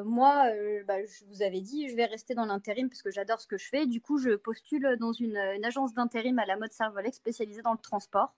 moi, 0.04 0.50
bah, 0.86 1.04
je 1.04 1.24
vous 1.26 1.42
avais 1.42 1.60
dit, 1.60 1.88
je 1.88 1.94
vais 1.94 2.06
rester 2.06 2.34
dans 2.34 2.46
l'intérim 2.46 2.88
parce 2.88 3.02
que 3.02 3.10
j'adore 3.12 3.40
ce 3.40 3.46
que 3.46 3.56
je 3.56 3.68
fais. 3.68 3.86
Du 3.86 4.00
coup, 4.00 4.18
je 4.18 4.30
postule 4.30 4.96
dans 4.98 5.12
une, 5.12 5.36
agence 5.64 5.94
d'intérim 5.94 6.40
à 6.40 6.46
la 6.46 6.56
mode 6.56 6.72
Servolex 6.72 7.16
spécialisée 7.16 7.62
dans 7.62 7.72
le 7.72 7.78
transport. 7.78 8.34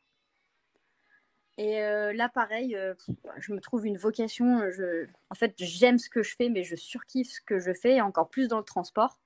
Et 1.59 1.81
là, 1.81 2.29
pareil, 2.29 2.77
je 3.39 3.53
me 3.53 3.61
trouve 3.61 3.87
une 3.87 3.99
vocation. 3.99 4.71
Je... 4.71 5.07
En 5.31 5.35
fait, 5.35 5.55
j'aime 5.59 5.99
ce 5.99 6.09
que 6.09 6.23
je 6.23 6.35
fais, 6.35 6.49
mais 6.49 6.65
je 6.65 6.77
surkiffe 6.77 7.31
ce 7.31 7.41
que 7.41 7.59
je 7.59 7.73
fais, 7.73 8.01
encore 8.01 8.31
plus 8.31 8.49
dans 8.49 8.59
le 8.59 8.65
transport. 8.65 9.19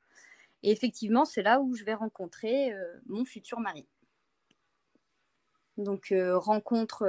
Et 0.62 0.72
effectivement, 0.72 1.24
c'est 1.24 1.42
là 1.42 1.60
où 1.60 1.74
je 1.74 1.84
vais 1.84 1.94
rencontrer 1.94 2.74
mon 3.06 3.24
futur 3.24 3.60
mari. 3.60 3.86
Donc, 5.76 6.12
rencontre 6.34 7.04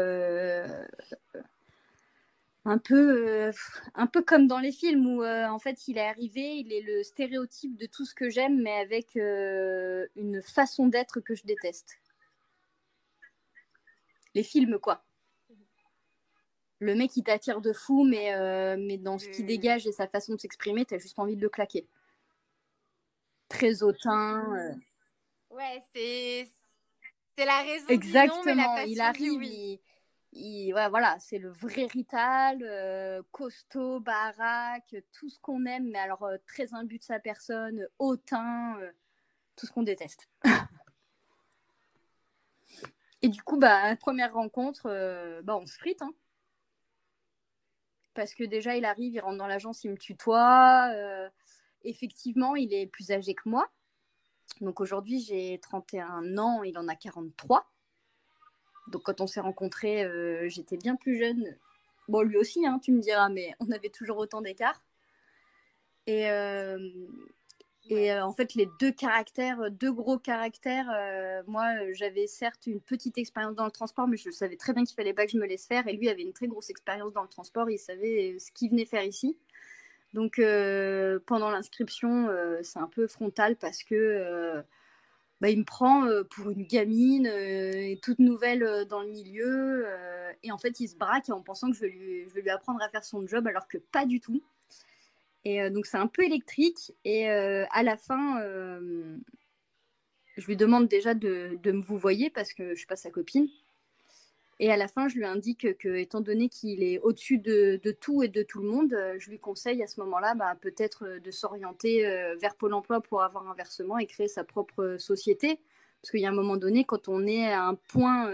un 2.68 2.78
peu, 2.78 3.28
euh, 3.28 3.52
un 3.96 4.08
peu 4.08 4.22
comme 4.22 4.48
dans 4.48 4.60
les 4.60 4.72
films 4.72 5.06
où 5.08 5.24
euh, 5.24 5.48
en 5.48 5.60
fait 5.60 5.88
il 5.88 5.98
est 5.98 6.06
arrivé, 6.06 6.58
il 6.58 6.74
est 6.74 6.82
le 6.82 7.04
stéréotype 7.04 7.78
de 7.78 7.86
tout 7.86 8.06
ce 8.06 8.14
que 8.14 8.30
j'aime, 8.30 8.62
mais 8.62 8.74
avec 8.74 9.16
euh, 9.16 10.06
une 10.16 10.42
façon 10.42 10.88
d'être 10.88 11.20
que 11.22 11.36
je 11.36 11.44
déteste. 11.46 11.98
Les 14.36 14.44
films, 14.44 14.80
quoi. 14.80 15.04
Le 16.80 16.96
mec, 16.96 17.16
il 17.18 17.24
t'attire 17.24 17.62
de 17.62 17.74
fou, 17.74 18.04
mais, 18.04 18.78
mais 18.78 18.98
dans 18.98 19.18
ce 19.18 19.28
qu'il 19.30 19.46
mmh. 19.46 19.48
dégage 19.48 19.88
et 19.88 19.92
sa 19.92 20.08
façon 20.08 20.36
de 20.36 20.40
s'exprimer, 20.40 20.86
t'as 20.86 21.00
juste 21.00 21.18
envie 21.18 21.36
de 21.36 21.42
le 21.42 21.50
claquer. 21.50 21.88
Très 23.50 23.82
hautain. 23.82 24.76
Ouais, 25.50 25.82
c'est 25.92 27.46
la 27.46 27.62
raison. 27.62 27.88
Exactement. 27.88 28.76
Du 28.76 28.82
nom, 28.82 28.86
il 28.88 29.02
arrive, 29.02 29.80
voilà, 30.90 31.18
c'est 31.20 31.38
le 31.38 31.50
vrai 31.50 31.86
Rital, 31.86 32.60
euh, 32.62 33.22
costaud, 33.32 34.00
baraque, 34.00 34.96
tout 35.12 35.30
ce 35.30 35.40
qu'on 35.40 35.66
aime, 35.66 35.90
mais 35.90 36.00
alors 36.00 36.24
euh, 36.24 36.38
très 36.46 36.74
imbu 36.74 36.98
de 36.98 37.04
sa 37.04 37.20
personne, 37.20 37.88
hautain, 38.00 38.78
euh, 38.80 38.92
tout 39.56 39.66
ce 39.66 39.72
qu'on 39.72 39.84
déteste. 39.84 40.30
Et 43.22 43.30
du 43.30 43.42
coup, 43.42 43.58
bah, 43.58 43.96
première 43.96 44.34
rencontre, 44.34 45.42
bah, 45.44 45.58
on 45.58 45.66
se 45.66 45.78
frite. 45.78 46.04
Hein. 46.04 46.14
Parce 48.18 48.34
que 48.34 48.44
déjà, 48.44 48.76
il 48.76 48.84
arrive, 48.84 49.14
il 49.14 49.20
rentre 49.20 49.38
dans 49.38 49.46
l'agence, 49.46 49.84
il 49.84 49.92
me 49.92 49.98
tutoie. 49.98 50.92
effectivement, 51.84 52.56
il 52.56 52.74
est 52.74 52.88
plus 52.88 53.12
âgé 53.12 53.36
que 53.36 53.48
moi. 53.48 53.70
Donc 54.62 54.82
aujourd'hui, 54.82 55.20
j'ai 55.20 55.60
31 55.60 56.38
ans, 56.40 56.64
il 56.64 56.78
en 56.80 56.88
a 56.88 56.96
43. 56.96 57.70
Donc 58.88 59.04
quand 59.04 59.22
on 59.22 59.28
s'est 59.28 59.40
rencontrés, 59.40 60.04
euh, 60.04 60.50
j'étais 60.50 60.78
bien 60.78 60.96
plus 60.96 61.18
jeune. 61.20 61.56
Bon, 62.08 62.22
lui 62.22 62.38
aussi, 62.38 62.66
hein, 62.66 62.80
tu 62.82 62.92
me 62.92 63.02
diras, 63.02 63.30
mais 63.30 63.54
on 63.60 63.70
avait 63.72 63.90
toujours 63.90 64.18
autant 64.18 64.42
d'écart. 64.42 64.82
Et, 66.08 66.30
euh, 66.32 66.90
et 67.90 68.12
euh, 68.12 68.26
en 68.26 68.34
fait, 68.34 68.56
les 68.56 68.68
deux 68.80 68.92
caractères, 68.92 69.72
deux 69.72 69.92
gros 69.92 70.18
caractères, 70.18 70.88
moi, 71.48 71.66
j'avais 71.94 72.28
certes 72.28 72.68
une 72.68 72.82
petite 72.82 73.18
expérience 73.18 73.56
dans 73.56 73.66
le 73.66 73.72
transport, 73.72 74.08
mais 74.08 74.18
je 74.18 74.30
savais 74.32 74.58
très 74.58 74.74
bien 74.74 74.84
qu'il 74.84 74.96
fallait 74.96 75.14
pas 75.14 75.26
que 75.26 75.32
je 75.32 75.38
me 75.38 75.46
laisse 75.46 75.66
faire. 75.66 75.88
Et 75.88 75.94
lui 75.94 76.10
avait 76.10 76.24
une 76.24 76.34
très 76.34 76.48
grosse 76.48 76.70
expérience 76.70 77.14
dans 77.14 77.24
le 77.24 77.30
transport, 77.30 77.70
il 77.70 77.80
savait 77.80 78.38
ce 78.40 78.52
qu'il 78.52 78.70
venait 78.72 78.86
faire 78.86 79.04
ici. 79.04 79.38
Donc 80.14 80.42
pendant 81.26 81.50
l'inscription, 81.50 82.30
c'est 82.64 82.80
un 82.80 82.88
peu 82.88 83.08
frontal 83.08 83.56
parce 83.56 83.84
que 83.84 84.64
bah, 85.40 85.50
il 85.50 85.60
me 85.60 85.64
prend 85.64 86.06
euh, 86.06 86.24
pour 86.24 86.50
une 86.50 86.64
gamine 86.64 87.28
euh, 87.28 87.96
toute 88.02 88.18
nouvelle 88.20 88.64
euh, 88.64 88.86
dans 88.86 89.02
le 89.02 89.10
milieu. 89.10 89.86
et 90.44 90.52
en 90.52 90.58
fait, 90.58 90.80
il 90.80 90.88
se 90.88 90.96
braque 90.96 91.30
en 91.30 91.42
pensant 91.42 91.70
que 91.70 91.76
je 91.76 91.82
vais, 91.82 91.90
lui, 91.90 92.28
je 92.28 92.34
vais 92.34 92.42
lui 92.42 92.50
apprendre 92.50 92.82
à 92.82 92.90
faire 92.90 93.04
son 93.04 93.26
job, 93.28 93.46
alors 93.48 93.68
que 93.68 93.78
pas 93.78 94.06
du 94.06 94.20
tout. 94.20 94.42
Et 95.50 95.70
donc, 95.70 95.86
c'est 95.86 95.98
un 95.98 96.08
peu 96.08 96.24
électrique. 96.24 96.92
Et 97.06 97.30
à 97.30 97.84
la 97.84 97.96
fin, 97.96 98.42
je 100.38 100.46
lui 100.46 100.56
demande 100.56 100.88
déjà 100.88 101.14
de, 101.14 101.58
me 101.66 101.82
vous 101.82 101.98
voyez 101.98 102.30
parce 102.30 102.54
que 102.54 102.72
je 102.72 102.76
suis 102.76 102.86
pas 102.86 102.98
sa 102.98 103.10
copine. 103.10 103.48
Et 104.60 104.72
à 104.72 104.78
la 104.78 104.88
fin, 104.88 105.08
je 105.08 105.16
lui 105.16 105.26
indique 105.26 105.78
que, 105.78 105.98
étant 105.98 106.22
donné 106.22 106.50
qu'il 106.50 106.82
est 106.84 107.00
au-dessus 107.00 107.38
de, 107.38 107.80
tout 108.00 108.24
et 108.24 108.28
de 108.28 108.42
tout 108.42 108.62
le 108.62 108.68
monde, 108.68 108.94
euh, 108.94 109.16
je 109.20 109.30
lui 109.30 109.40
conseille 109.40 109.84
à 109.84 109.88
ce 109.88 110.00
moment-là 110.00 110.34
bah, 110.34 110.56
peut-être 110.60 111.06
euh, 111.06 111.20
de 111.20 111.30
s'orienter 111.30 112.08
euh, 112.08 112.36
vers 112.38 112.56
Pôle 112.56 112.74
emploi 112.74 113.00
pour 113.02 113.22
avoir 113.22 113.48
un 113.48 113.54
versement 113.54 114.00
et 114.00 114.08
créer 114.08 114.28
sa 114.28 114.44
propre 114.44 114.98
société. 114.98 115.60
Parce 116.02 116.12
qu'il 116.12 116.22
y 116.22 116.26
a 116.26 116.30
un 116.30 116.36
moment 116.36 116.58
donné, 116.58 116.86
quand 116.86 117.08
on 117.08 117.28
est 117.28 117.52
à 117.52 117.64
un 117.64 117.76
point 117.76 118.32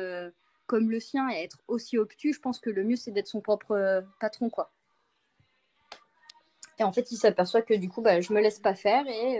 comme 0.65 0.91
le 0.91 0.99
sien 0.99 1.29
et 1.29 1.43
être 1.43 1.59
aussi 1.69 1.97
obtus, 1.97 2.33
je 2.33 2.39
pense 2.39 2.59
que 2.59 2.69
le 2.69 2.83
mieux, 2.83 2.97
c'est 2.97 3.11
d'être 3.11 3.27
son 3.27 3.39
propre 3.39 4.03
patron. 4.19 4.49
quoi. 4.49 4.73
Et 6.79 6.83
en 6.83 6.91
fait, 6.91 7.11
il 7.11 7.17
s'aperçoit 7.17 7.61
que 7.61 7.73
du 7.73 7.89
coup, 7.89 8.01
bah, 8.01 8.21
je 8.21 8.33
me 8.33 8.41
laisse 8.41 8.59
pas 8.59 8.75
faire 8.75 9.05
et 9.07 9.39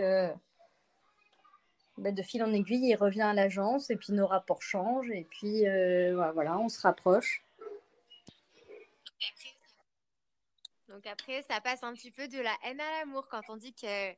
bah, 1.96 2.10
de 2.10 2.22
fil 2.22 2.42
en 2.42 2.52
aiguille, 2.52 2.88
il 2.88 2.96
revient 2.96 3.22
à 3.22 3.34
l'agence 3.34 3.90
et 3.90 3.96
puis 3.96 4.12
nos 4.12 4.26
rapports 4.26 4.62
changent 4.62 5.10
et 5.10 5.24
puis 5.30 5.66
euh, 5.66 6.30
voilà, 6.32 6.58
on 6.58 6.68
se 6.68 6.80
rapproche. 6.80 7.44
Donc 10.88 11.06
après, 11.06 11.42
ça 11.42 11.60
passe 11.60 11.82
un 11.82 11.94
petit 11.94 12.10
peu 12.10 12.26
de 12.26 12.40
la 12.40 12.54
haine 12.64 12.80
à 12.80 12.98
l'amour 12.98 13.28
quand 13.28 13.42
on 13.48 13.56
dit 13.56 13.72
qu'il 13.72 14.16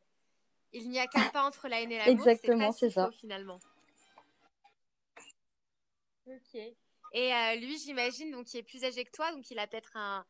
n'y 0.74 0.98
a 0.98 1.06
qu'un 1.06 1.28
pas 1.28 1.44
entre 1.44 1.68
la 1.68 1.82
haine 1.82 1.92
et 1.92 1.98
l'amour. 1.98 2.12
Exactement, 2.12 2.72
c'est 2.72 2.90
ça. 2.90 3.10
finalement. 3.12 3.60
Ok. 6.26 6.54
Et 7.12 7.34
euh, 7.34 7.54
lui, 7.56 7.78
j'imagine, 7.78 8.30
donc 8.32 8.52
il 8.52 8.58
est 8.58 8.62
plus 8.62 8.84
âgé 8.84 9.04
que 9.04 9.10
toi, 9.10 9.32
donc 9.32 9.50
il 9.50 9.58
a 9.58 9.66
peut-être 9.66 9.96
un, 9.96 10.24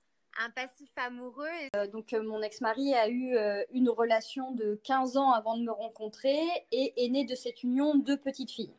un 0.45 0.51
passif 0.51 0.91
amoureux. 0.97 1.47
Euh, 1.75 1.87
donc 1.87 2.13
euh, 2.13 2.23
mon 2.23 2.43
ex-mari 2.43 2.95
a 2.95 3.09
eu 3.09 3.37
euh, 3.37 3.65
une 3.73 3.89
relation 3.89 4.53
de 4.53 4.81
15 4.85 5.17
ans 5.17 5.33
avant 5.33 5.57
de 5.57 5.63
me 5.63 5.73
rencontrer 5.73 6.39
et 6.73 7.05
est 7.05 7.09
né 7.09 7.25
de 7.25 7.35
cette 7.35 7.63
union 7.63 7.95
deux 7.95 8.17
petites 8.17 8.51
filles. 8.51 8.75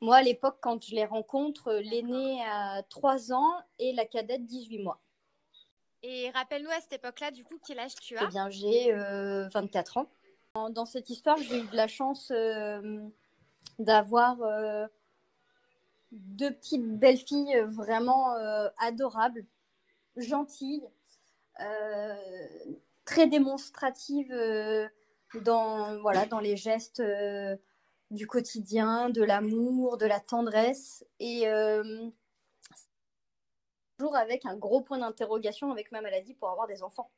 Moi, 0.00 0.16
à 0.16 0.22
l'époque, 0.22 0.58
quand 0.60 0.84
je 0.84 0.94
les 0.94 1.06
rencontre, 1.06 1.72
l'aînée 1.72 2.42
a 2.46 2.82
3 2.82 3.32
ans 3.32 3.54
et 3.78 3.92
la 3.94 4.04
cadette 4.04 4.44
18 4.44 4.80
mois. 4.80 5.00
Et 6.02 6.30
rappelle-nous 6.30 6.70
à 6.70 6.80
cette 6.80 6.92
époque-là, 6.92 7.30
du 7.30 7.44
coup, 7.44 7.58
quel 7.66 7.78
âge 7.78 7.94
tu 7.94 8.16
as? 8.16 8.24
Eh 8.24 8.26
bien, 8.28 8.50
j'ai 8.50 8.92
24 8.92 9.96
ans. 9.96 10.06
Dans 10.70 10.84
cette 10.84 11.08
histoire, 11.08 11.38
j'ai 11.38 11.60
eu 11.60 11.66
de 11.66 11.76
la 11.76 11.88
chance 11.88 12.30
d'avoir 13.78 14.36
deux 16.12 16.52
petites 16.52 16.86
belles 16.98 17.18
filles 17.18 17.58
vraiment 17.66 18.34
adorables 18.78 19.46
gentille, 20.16 20.88
euh, 21.60 22.14
très 23.04 23.26
démonstrative 23.26 24.32
euh, 24.32 24.88
dans, 25.42 25.98
voilà, 26.00 26.26
dans 26.26 26.40
les 26.40 26.56
gestes 26.56 27.00
euh, 27.00 27.56
du 28.10 28.26
quotidien, 28.26 29.10
de 29.10 29.22
l'amour, 29.22 29.96
de 29.98 30.06
la 30.06 30.20
tendresse. 30.20 31.04
Et 31.20 31.46
toujours 33.98 34.16
avec 34.16 34.44
un 34.44 34.56
gros 34.56 34.82
point 34.82 34.98
d'interrogation 34.98 35.70
avec 35.70 35.90
ma 35.92 36.00
maladie 36.00 36.34
pour 36.34 36.50
avoir 36.50 36.66
des 36.66 36.82
enfants. 36.82 37.10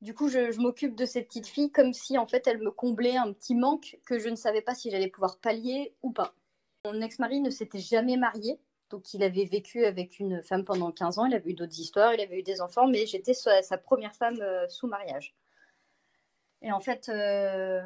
Du 0.00 0.12
coup, 0.12 0.28
je, 0.28 0.60
m'occupe 0.60 0.94
de 0.94 1.06
ces 1.06 1.22
petites 1.22 1.46
filles 1.46 1.72
comme 1.72 1.94
si 1.94 2.18
en 2.18 2.26
fait 2.26 2.46
elles 2.46 2.60
me 2.60 2.70
comblaient 2.70 3.16
un 3.16 3.32
petit 3.32 3.54
manque 3.54 3.98
que 4.04 4.18
je 4.18 4.28
ne 4.28 4.36
savais 4.36 4.60
pas 4.60 4.74
si 4.74 4.90
j'allais 4.90 5.08
pouvoir 5.08 5.38
pallier 5.38 5.94
ou 6.02 6.12
pas. 6.12 6.34
Mon 6.84 7.00
ex-mari 7.00 7.40
ne 7.40 7.48
s'était 7.48 7.78
jamais 7.78 8.18
marié, 8.18 8.60
donc 8.94 9.12
il 9.12 9.24
avait 9.24 9.44
vécu 9.44 9.84
avec 9.84 10.20
une 10.20 10.40
femme 10.40 10.64
pendant 10.64 10.92
15 10.92 11.18
ans, 11.18 11.26
il 11.26 11.34
avait 11.34 11.50
eu 11.50 11.54
d'autres 11.54 11.80
histoires, 11.80 12.14
il 12.14 12.20
avait 12.20 12.38
eu 12.38 12.42
des 12.44 12.60
enfants, 12.60 12.86
mais 12.86 13.06
j'étais 13.06 13.34
sa, 13.34 13.76
première 13.76 14.14
femme 14.14 14.40
euh, 14.40 14.68
sous 14.68 14.86
mariage. 14.86 15.34
Et 16.62 16.70
en 16.70 16.78
fait, 16.78 17.08
euh, 17.08 17.82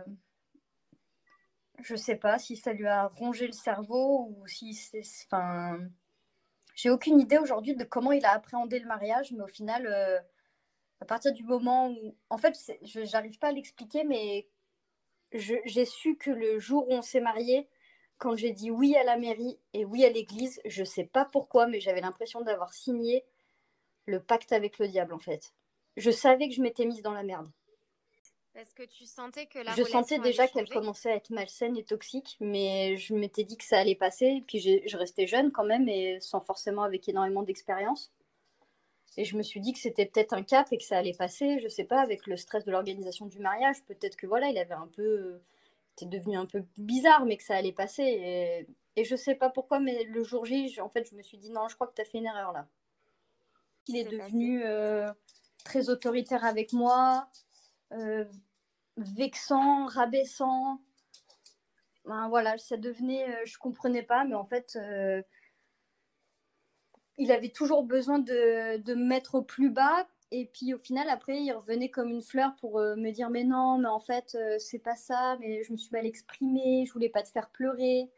je 1.81 1.97
sais 1.97 2.16
pas 2.16 2.38
si 2.38 2.57
ça 2.57 2.75
lui 2.75 2.87
a 2.87 3.07
rongé 3.07 3.47
le 3.47 3.53
cerveau 3.53 4.29
ou 4.29 4.47
si 4.47 4.75
c'est. 4.75 5.03
Enfin, 5.25 5.81
j'ai 6.75 6.90
aucune 6.90 7.18
idée 7.18 7.38
aujourd'hui 7.38 7.75
de 7.75 7.85
comment 7.85 8.12
il 8.12 8.27
a 8.27 8.33
appréhendé 8.33 8.79
le 8.79 8.87
mariage, 8.87 9.33
mais 9.33 9.42
au 9.42 9.49
final, 9.49 9.87
euh, 9.87 10.18
à 11.01 11.07
partir 11.07 11.33
du 11.33 11.42
moment 11.42 11.88
où. 11.88 12.14
En 12.29 12.37
fait, 12.37 12.55
je 12.83 13.01
n'arrive 13.12 13.38
pas 13.38 13.49
à 13.49 13.53
l'expliquer, 13.53 14.05
mais 14.05 14.47
j'ai 15.33 15.87
su 15.87 16.16
que 16.18 16.31
le 16.31 16.59
jour 16.59 16.87
où 16.87 16.92
on 16.92 17.03
s'est 17.03 17.23
mariés, 17.23 17.66
quand 18.18 18.37
j'ai 18.37 18.52
dit 18.52 18.70
oui 18.70 18.96
à 18.96 19.04
la 19.04 19.16
mairie 19.16 19.59
et 19.72 19.85
oui 19.85 20.04
à 20.04 20.11
l'église, 20.11 20.61
je 20.64 20.85
sais 20.85 21.04
pas 21.04 21.24
pourquoi, 21.24 21.66
mais 21.66 21.81
j'avais 21.81 22.00
l'impression 22.00 22.40
d'avoir 22.40 22.74
signé 22.74 23.24
le 24.07 24.20
pacte 24.20 24.52
avec 24.52 24.78
le 24.78 24.88
diable, 24.88 25.14
en 25.14 25.18
fait. 25.18 25.52
Je 25.96 26.11
savais 26.11 26.48
que 26.48 26.54
je 26.54 26.62
m'étais 26.62 26.85
mise 26.85 27.02
dans 27.02 27.12
la 27.12 27.22
merde. 27.22 27.48
Parce 28.54 28.72
que 28.72 28.83
tu 28.83 29.07
sentais 29.07 29.46
que 29.46 29.61
la 29.61 29.72
Je 29.74 29.85
sentais 29.85 30.18
déjà 30.18 30.48
qu'elle 30.48 30.68
commençait 30.68 31.12
à 31.12 31.14
être 31.14 31.31
malsaine 31.31 31.76
et 31.76 31.85
toxique, 31.85 32.37
mais 32.40 32.96
je 32.96 33.14
m'étais 33.14 33.44
dit 33.44 33.57
que 33.57 33.64
ça 33.64 33.78
allait 33.78 33.94
passer. 33.94 34.26
Et 34.26 34.40
puis 34.40 34.59
je 34.59 34.96
restais 34.96 35.28
jeune 35.28 35.52
quand 35.52 35.64
même, 35.64 35.88
et 35.88 36.18
sans 36.20 36.40
forcément 36.40 36.83
avec 36.83 37.09
énormément 37.09 37.42
d'expérience. 37.42 38.11
Et 39.16 39.24
je 39.24 39.37
me 39.37 39.42
suis 39.42 39.61
dit 39.61 39.72
que 39.72 39.78
c'était 39.78 40.07
peut-être 40.07 40.33
un 40.33 40.42
cap 40.42 40.72
et 40.72 40.78
que 40.78 40.85
ça 40.85 40.98
allait 40.98 41.12
passer, 41.12 41.59
je 41.59 41.68
sais 41.68 41.85
pas, 41.85 42.00
avec 42.00 42.26
le 42.26 42.37
stress 42.37 42.64
de 42.64 42.70
l'organisation 42.70 43.26
du 43.26 43.38
mariage. 43.38 43.83
Peut-être 43.87 44.16
que 44.16 44.26
voilà, 44.26 44.48
il 44.48 44.59
avait 44.59 44.74
un 44.74 44.88
peu. 44.88 45.40
Était 46.05 46.19
devenu 46.19 46.37
un 46.37 46.47
peu 46.47 46.65
bizarre, 46.77 47.25
mais 47.25 47.37
que 47.37 47.43
ça 47.43 47.57
allait 47.57 47.73
passer. 47.73 48.03
Et, 48.03 48.67
et 48.97 49.05
je 49.05 49.17
sais 49.17 49.35
pas 49.35 49.51
pourquoi, 49.51 49.81
mais 49.81 50.05
le 50.05 50.25
jour 50.25 50.45
J, 50.45 50.81
en 50.81 50.89
fait, 50.89 51.09
je 51.09 51.15
me 51.15 51.23
suis 51.23 51.39
dit 51.39 51.51
non, 51.51 51.69
je 51.69 51.75
crois 51.75 51.87
que 51.87 51.95
tu 51.95 52.03
as 52.03 52.05
fait 52.05 52.19
une 52.19 52.27
erreur 52.27 52.53
là. 52.53 52.67
Il 53.87 53.97
est, 53.97 54.05
devenu 54.05 54.65
euh, 54.65 55.11
très 55.65 55.89
autoritaire 55.89 56.45
avec 56.45 56.73
moi. 56.73 57.29
Euh, 57.93 58.25
vexant, 58.97 59.87
rabaissant. 59.87 60.81
Ben, 62.05 62.29
voilà, 62.29 62.59
ça 62.59 62.77
devenait, 62.77 63.29
euh, 63.31 63.43
je 63.47 63.57
comprenais 63.57 64.03
pas, 64.03 64.25
mais 64.25 64.35
en 64.35 64.45
fait, 64.45 64.77
il 67.17 67.33
avait 67.33 67.51
toujours 67.51 67.85
besoin 67.85 68.19
de, 68.19 68.79
de, 68.79 68.95
me 68.95 69.05
mettre 69.05 69.37
au 69.37 69.43
plus 69.43 69.71
bas. 69.71 70.07
Et 70.31 70.47
puis 70.47 70.75
au 70.75 70.79
final, 70.79 71.09
après, 71.09 71.43
il 71.43 71.53
revenait 71.53 71.91
comme 71.91 72.11
une 72.11 72.23
fleur 72.23 72.55
pour 72.61 72.79
euh, 72.79 72.97
me 72.97 73.11
dire 73.11 73.31
Mais 73.31 73.45
non, 73.45 73.79
mais 73.79 73.88
en 73.88 74.01
fait, 74.01 74.37
c'est 74.59 74.79
pas 74.79 74.97
ça, 74.97 75.37
mais 75.41 75.62
je 75.64 75.73
me 75.73 75.77
suis 75.77 75.91
mal 75.93 76.07
exprimée, 76.07 76.85
je 76.87 76.93
voulais 76.93 77.09
pas 77.09 77.23
te 77.23 77.29
faire 77.29 77.51
pleurer. 77.51 78.11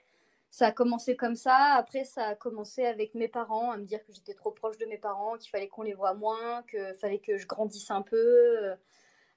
Ça 0.51 0.67
a 0.69 0.73
commencé 0.73 1.17
comme 1.17 1.37
ça. 1.37 1.75
Après, 1.75 2.05
ça 2.05 2.29
a 2.29 2.35
commencé 2.35 2.85
avec 2.85 3.15
mes 3.15 3.29
parents, 3.29 3.71
à 3.71 3.77
me 3.77 3.85
dire 3.85 4.05
que 4.05 4.13
j'étais 4.13 4.35
trop 4.35 4.51
proche 4.51 4.79
de 4.79 4.87
mes 4.87 4.99
parents, 4.99 5.37
qu'il 5.39 5.51
fallait 5.51 5.69
qu'on 5.69 5.83
les 5.83 5.95
voit 5.95 6.15
moins, 6.15 6.65
qu'il 6.69 6.95
fallait 7.01 7.21
que 7.21 7.39
je 7.39 7.47
grandisse 7.47 7.91
un 7.91 8.03
peu. 8.03 8.75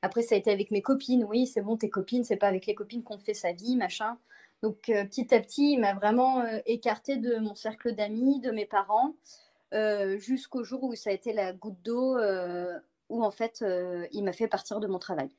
Après, 0.04 0.22
ça 0.22 0.36
a 0.36 0.38
été 0.38 0.52
avec 0.52 0.70
mes 0.70 0.82
copines. 0.82 1.24
Oui, 1.24 1.48
c'est 1.48 1.62
bon, 1.62 1.78
tes 1.78 1.90
copines, 1.90 2.26
c'est 2.26 2.36
pas 2.36 2.48
avec 2.48 2.66
les 2.66 2.76
copines 2.76 3.04
qu'on 3.04 3.18
fait 3.18 3.34
sa 3.34 3.54
vie, 3.54 3.78
machin. 3.78 4.18
Donc, 4.62 4.90
euh, 4.90 5.06
petit 5.06 5.34
à 5.34 5.40
petit, 5.40 5.74
il 5.74 5.80
m'a 5.80 5.94
vraiment 5.94 6.42
euh, 6.42 6.60
écarté 6.66 7.16
de 7.16 7.38
mon 7.38 7.56
cercle 7.56 7.96
d'amis, 7.96 8.42
de 8.42 8.52
mes 8.52 8.66
parents, 8.66 9.14
euh, 9.74 10.18
jusqu'au 10.18 10.64
jour 10.64 10.84
où 10.84 10.96
ça 10.96 11.10
a 11.10 11.14
été 11.14 11.34
la 11.34 11.54
goutte 11.54 11.82
d'eau, 11.84 12.18
où 13.10 13.24
en 13.24 13.32
fait, 13.32 13.64
il 14.12 14.24
m'a 14.24 14.34
fait 14.34 14.48
partir 14.48 14.80
de 14.80 14.88
mon 14.88 15.00
travail. 15.00 15.30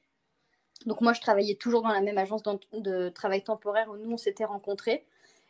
Donc, 0.87 1.01
moi, 1.01 1.13
je 1.13 1.21
travaillais 1.21 1.55
toujours 1.55 1.83
dans 1.83 1.89
la 1.89 2.01
même 2.01 2.19
agence 2.19 2.43
de 2.73 3.09
travail 3.09 3.43
temporaire 3.43 3.89
où 3.91 3.97
nous, 3.97 4.13
on 4.13 4.17
s'était 4.17 4.45
rencontrés. 4.45 5.07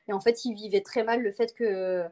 Et 0.09 0.12
en 0.12 0.20
fait, 0.20 0.44
il 0.44 0.55
vivait 0.55 0.83
très 0.83 1.03
mal 1.03 1.23
le 1.23 1.33
fait 1.33 1.55
que, 1.55 2.05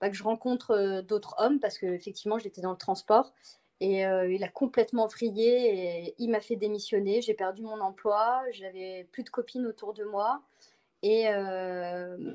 bah, 0.00 0.08
que 0.08 0.16
je 0.16 0.22
rencontre 0.22 1.02
d'autres 1.02 1.34
hommes, 1.38 1.60
parce 1.60 1.78
qu'effectivement, 1.78 2.38
j'étais 2.38 2.60
dans 2.62 2.70
le 2.70 2.78
transport. 2.78 3.32
Et 3.80 4.06
euh, 4.06 4.30
il 4.30 4.44
a 4.44 4.48
complètement 4.48 5.06
vrillé 5.06 6.04
et 6.06 6.14
il 6.18 6.30
m'a 6.30 6.40
fait 6.40 6.56
démissionner. 6.56 7.22
J'ai 7.22 7.34
perdu 7.34 7.62
mon 7.62 7.80
emploi, 7.80 8.42
j'avais 8.52 9.08
plus 9.10 9.24
de 9.24 9.30
copines 9.30 9.66
autour 9.66 9.94
de 9.94 10.04
moi 10.04 10.42
et, 11.02 11.28
euh, 11.28 12.34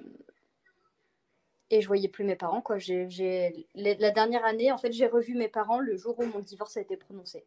et 1.69 1.81
je 1.81 1.87
voyais 1.87 2.07
plus 2.07 2.23
mes 2.23 2.35
parents. 2.35 2.61
Quoi. 2.61 2.77
J'ai, 2.77 3.67
La 3.75 4.11
dernière 4.11 4.45
année, 4.45 4.71
en 4.71 4.77
fait, 4.77 4.91
j'ai 4.91 5.07
revu 5.07 5.35
mes 5.35 5.47
parents 5.47 5.79
le 5.79 5.97
jour 5.97 6.17
où 6.19 6.25
mon 6.25 6.39
divorce 6.39 6.77
a 6.77 6.81
été 6.81 6.97
prononcé. 6.97 7.45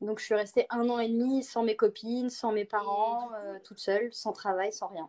Donc 0.00 0.18
je 0.18 0.24
suis 0.24 0.34
restée 0.34 0.66
un 0.70 0.88
an 0.90 0.98
et 0.98 1.08
demi 1.08 1.42
sans 1.42 1.62
mes 1.62 1.76
copines, 1.76 2.28
sans 2.28 2.52
mes 2.52 2.66
parents, 2.66 3.32
euh, 3.34 3.58
toute 3.64 3.78
seule, 3.78 4.12
sans 4.12 4.32
travail, 4.32 4.72
sans 4.72 4.88
rien. 4.88 5.08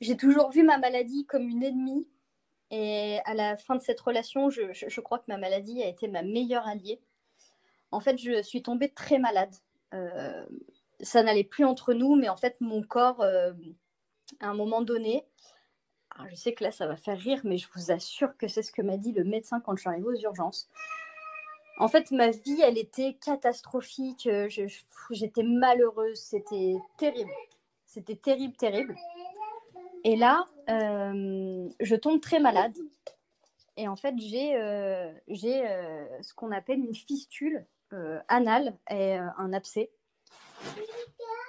J'ai 0.00 0.16
toujours 0.16 0.50
vu 0.50 0.62
ma 0.62 0.78
maladie 0.78 1.26
comme 1.26 1.48
une 1.48 1.62
ennemie 1.62 2.06
et 2.70 3.18
à 3.24 3.34
la 3.34 3.56
fin 3.56 3.74
de 3.74 3.82
cette 3.82 4.00
relation, 4.00 4.48
je, 4.48 5.00
crois 5.00 5.18
que 5.18 5.24
ma 5.26 5.38
maladie 5.38 5.82
a 5.82 5.88
été 5.88 6.06
ma 6.06 6.22
meilleure 6.22 6.66
alliée. 6.68 7.00
En 7.90 7.98
fait, 8.00 8.16
je 8.16 8.42
suis 8.42 8.62
tombée 8.62 8.90
très 8.90 9.18
malade. 9.18 9.54
Euh, 9.92 10.46
ça 11.00 11.22
n'allait 11.24 11.44
plus 11.44 11.64
entre 11.64 11.92
nous, 11.92 12.14
mais 12.14 12.28
en 12.28 12.36
fait, 12.36 12.56
mon 12.60 12.82
corps, 12.82 13.22
euh, 13.22 13.52
à 14.38 14.48
un 14.48 14.54
moment 14.54 14.82
donné, 14.82 15.24
je 16.28 16.34
sais 16.34 16.52
que 16.52 16.64
là, 16.64 16.70
ça 16.70 16.86
va 16.86 16.96
faire 16.96 17.18
rire, 17.18 17.40
mais 17.44 17.58
je 17.58 17.68
vous 17.74 17.90
assure 17.90 18.36
que 18.36 18.48
c'est 18.48 18.62
ce 18.62 18.72
que 18.72 18.82
m'a 18.82 18.96
dit 18.96 19.12
le 19.12 19.24
médecin 19.24 19.60
quand 19.60 19.74
je 19.74 19.80
suis 19.80 19.88
arrivée 19.88 20.08
aux 20.08 20.20
urgences. 20.20 20.68
En 21.78 21.88
fait, 21.88 22.10
ma 22.10 22.30
vie, 22.30 22.60
elle 22.62 22.76
était 22.76 23.16
catastrophique. 23.24 24.28
J'étais 25.10 25.42
malheureuse. 25.42 26.20
C'était 26.20 26.74
terrible. 26.98 27.30
C'était 27.86 28.16
terrible, 28.16 28.54
terrible. 28.56 28.96
Et 30.04 30.16
là, 30.16 30.46
euh, 30.68 31.68
je 31.80 31.96
tombe 31.96 32.20
très 32.20 32.38
malade. 32.38 32.76
Et 33.76 33.88
en 33.88 33.96
fait, 33.96 34.14
j'ai 34.18 34.56
euh, 34.56 35.10
euh, 35.28 36.22
ce 36.22 36.34
qu'on 36.34 36.52
appelle 36.52 36.78
une 36.78 36.94
fistule 36.94 37.66
anale 38.28 38.76
et 38.88 39.14
un 39.14 39.52
abcès. 39.52 39.90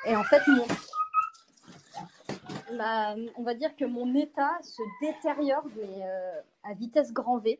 Et 0.05 0.15
en 0.15 0.23
fait, 0.23 0.41
on 2.79 3.43
va 3.43 3.53
dire 3.53 3.75
que 3.75 3.85
mon 3.85 4.15
état 4.15 4.57
se 4.61 4.81
détériore 5.01 5.65
à 6.63 6.73
vitesse 6.73 7.11
grand 7.13 7.37
V. 7.37 7.59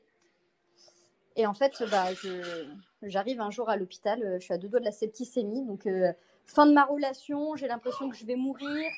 Et 1.38 1.48
en 1.48 1.54
fait, 1.54 1.84
bah, 1.90 2.08
j'arrive 3.04 3.42
un 3.42 3.52
jour 3.52 3.70
à 3.70 3.78
l'hôpital, 3.78 4.38
je 4.40 4.44
suis 4.44 4.54
à 4.54 4.58
deux 4.58 4.68
doigts 4.68 4.80
de 4.80 4.86
la 4.86 4.92
septicémie. 4.92 5.66
Donc, 5.66 5.88
fin 6.46 6.66
de 6.66 6.74
ma 6.74 6.86
relation, 6.86 7.56
j'ai 7.56 7.68
l'impression 7.68 8.10
que 8.10 8.16
je 8.16 8.26
vais 8.26 8.36
mourir. 8.36 8.92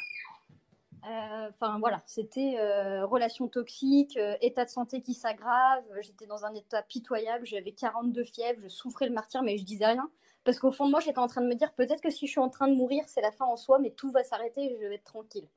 Euh, 1.05 1.49
enfin 1.49 1.79
voilà, 1.79 2.01
c'était 2.05 2.55
euh, 2.59 3.05
relation 3.05 3.49
toxique, 3.49 4.15
euh, 4.15 4.37
état 4.41 4.63
de 4.63 4.69
santé 4.69 5.01
qui 5.01 5.13
s'aggrave. 5.13 5.83
J'étais 6.01 6.25
dans 6.25 6.45
un 6.45 6.53
état 6.53 6.81
pitoyable, 6.81 7.45
j'avais 7.45 7.73
42 7.73 8.23
fièvres, 8.23 8.59
je 8.63 8.69
souffrais 8.69 9.07
le 9.07 9.13
martyr, 9.13 9.43
mais 9.43 9.57
je 9.57 9.65
disais 9.65 9.85
rien. 9.85 10.09
Parce 10.45 10.59
qu'au 10.59 10.71
fond 10.71 10.85
de 10.85 10.91
moi, 10.91 11.01
j'étais 11.01 11.19
en 11.19 11.27
train 11.27 11.41
de 11.41 11.47
me 11.47 11.55
dire 11.55 11.73
peut-être 11.73 12.01
que 12.01 12.09
si 12.09 12.27
je 12.27 12.31
suis 12.31 12.39
en 12.39 12.49
train 12.49 12.67
de 12.67 12.75
mourir, 12.75 13.03
c'est 13.07 13.21
la 13.21 13.31
fin 13.31 13.45
en 13.45 13.57
soi, 13.57 13.79
mais 13.79 13.91
tout 13.91 14.11
va 14.11 14.23
s'arrêter 14.23 14.63
et 14.63 14.77
je 14.81 14.87
vais 14.87 14.95
être 14.95 15.03
tranquille. 15.03 15.47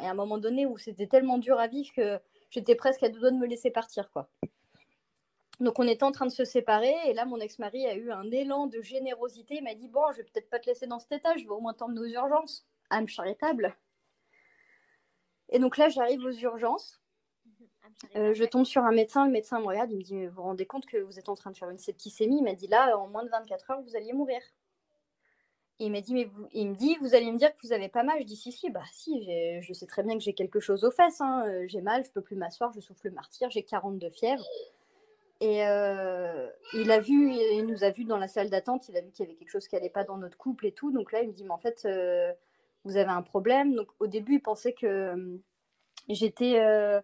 Et 0.00 0.06
à 0.06 0.10
un 0.10 0.14
moment 0.14 0.38
donné 0.38 0.66
où 0.66 0.78
c'était 0.78 1.06
tellement 1.06 1.38
dur 1.38 1.58
à 1.58 1.66
vivre 1.66 1.90
que 1.94 2.18
j'étais 2.50 2.74
presque 2.74 3.02
à 3.02 3.08
deux 3.08 3.20
doigts 3.20 3.30
de 3.30 3.36
me 3.36 3.46
laisser 3.46 3.70
partir, 3.70 4.10
quoi. 4.10 4.28
Donc 5.60 5.78
on 5.78 5.86
était 5.86 6.02
en 6.02 6.12
train 6.12 6.26
de 6.26 6.32
se 6.32 6.44
séparer 6.44 6.94
et 7.06 7.12
là 7.12 7.24
mon 7.24 7.38
ex-mari 7.38 7.86
a 7.86 7.94
eu 7.94 8.10
un 8.10 8.28
élan 8.30 8.66
de 8.66 8.80
générosité. 8.80 9.56
Il 9.56 9.64
m'a 9.64 9.74
dit 9.74 9.88
bon, 9.88 10.02
je 10.12 10.18
vais 10.18 10.24
peut-être 10.24 10.50
pas 10.50 10.58
te 10.58 10.66
laisser 10.66 10.86
dans 10.86 10.98
cet 10.98 11.12
état, 11.12 11.36
je 11.36 11.44
vais 11.44 11.50
au 11.50 11.60
moins 11.60 11.74
t'emmener 11.74 12.00
aux 12.00 12.06
urgences. 12.06 12.66
âme 12.90 13.06
charitable. 13.06 13.76
Et 15.50 15.58
donc 15.58 15.76
là, 15.76 15.88
j'arrive 15.88 16.24
aux 16.24 16.32
urgences. 16.32 17.00
Euh, 18.16 18.34
je 18.34 18.44
tombe 18.44 18.64
sur 18.64 18.82
un 18.82 18.90
médecin. 18.90 19.26
Le 19.26 19.32
médecin 19.32 19.60
me 19.60 19.66
regarde. 19.66 19.90
Il 19.92 19.98
me 19.98 20.02
dit 20.02 20.26
Vous 20.26 20.34
vous 20.36 20.42
rendez 20.42 20.66
compte 20.66 20.86
que 20.86 20.96
vous 20.96 21.18
êtes 21.18 21.28
en 21.28 21.34
train 21.34 21.50
de 21.50 21.56
faire 21.56 21.70
une 21.70 21.78
septicémie? 21.78 22.38
Il 22.38 22.42
m'a 22.42 22.54
dit 22.54 22.66
Là, 22.66 22.98
en 22.98 23.06
moins 23.08 23.22
de 23.22 23.28
24 23.28 23.70
heures, 23.70 23.82
vous 23.82 23.94
alliez 23.94 24.12
mourir. 24.14 24.40
Il 25.84 25.92
m'a 25.92 26.00
dit, 26.00 26.14
mais 26.14 26.24
vous... 26.24 26.46
il 26.52 26.68
me 26.68 26.74
dit, 26.74 26.96
vous 27.00 27.14
allez 27.14 27.30
me 27.30 27.38
dire 27.38 27.54
que 27.54 27.60
vous 27.62 27.72
avez 27.72 27.88
pas 27.88 28.02
mal. 28.02 28.18
Je 28.20 28.24
dis, 28.24 28.36
si, 28.36 28.52
si, 28.52 28.70
bah 28.70 28.82
si, 28.92 29.60
je 29.60 29.72
sais 29.72 29.86
très 29.86 30.02
bien 30.02 30.14
que 30.14 30.22
j'ai 30.22 30.34
quelque 30.34 30.60
chose 30.60 30.84
aux 30.84 30.90
fesses. 30.90 31.20
Hein. 31.20 31.44
Euh, 31.48 31.64
j'ai 31.68 31.80
mal, 31.80 32.04
je 32.04 32.10
peux 32.10 32.22
plus 32.22 32.36
m'asseoir, 32.36 32.72
je 32.72 32.80
souffle 32.80 33.08
le 33.08 33.14
martyr, 33.14 33.50
j'ai 33.50 33.62
42 33.62 34.10
fièvres. 34.10 34.44
Et 35.40 35.66
euh, 35.66 36.48
il 36.72 36.90
a 36.92 37.00
vu, 37.00 37.32
il 37.32 37.66
nous 37.66 37.82
a 37.82 37.90
vu 37.90 38.04
dans 38.04 38.16
la 38.16 38.28
salle 38.28 38.48
d'attente, 38.48 38.88
il 38.88 38.96
a 38.96 39.00
vu 39.00 39.10
qu'il 39.10 39.24
y 39.24 39.28
avait 39.28 39.36
quelque 39.36 39.50
chose 39.50 39.66
qui 39.66 39.74
n'allait 39.74 39.90
pas 39.90 40.04
dans 40.04 40.16
notre 40.16 40.38
couple 40.38 40.66
et 40.66 40.72
tout. 40.72 40.92
Donc 40.92 41.10
là, 41.10 41.22
il 41.22 41.28
me 41.28 41.32
dit, 41.32 41.44
mais 41.44 41.50
en 41.50 41.58
fait, 41.58 41.84
vous 42.84 42.96
avez 42.96 43.10
un 43.10 43.22
problème. 43.22 43.74
Donc 43.74 43.88
au 43.98 44.06
début, 44.06 44.34
il 44.34 44.42
pensait 44.42 44.72
que 44.72 44.86
euh, 44.86 45.38
j'étais 46.08 46.58
euh, 46.60 47.00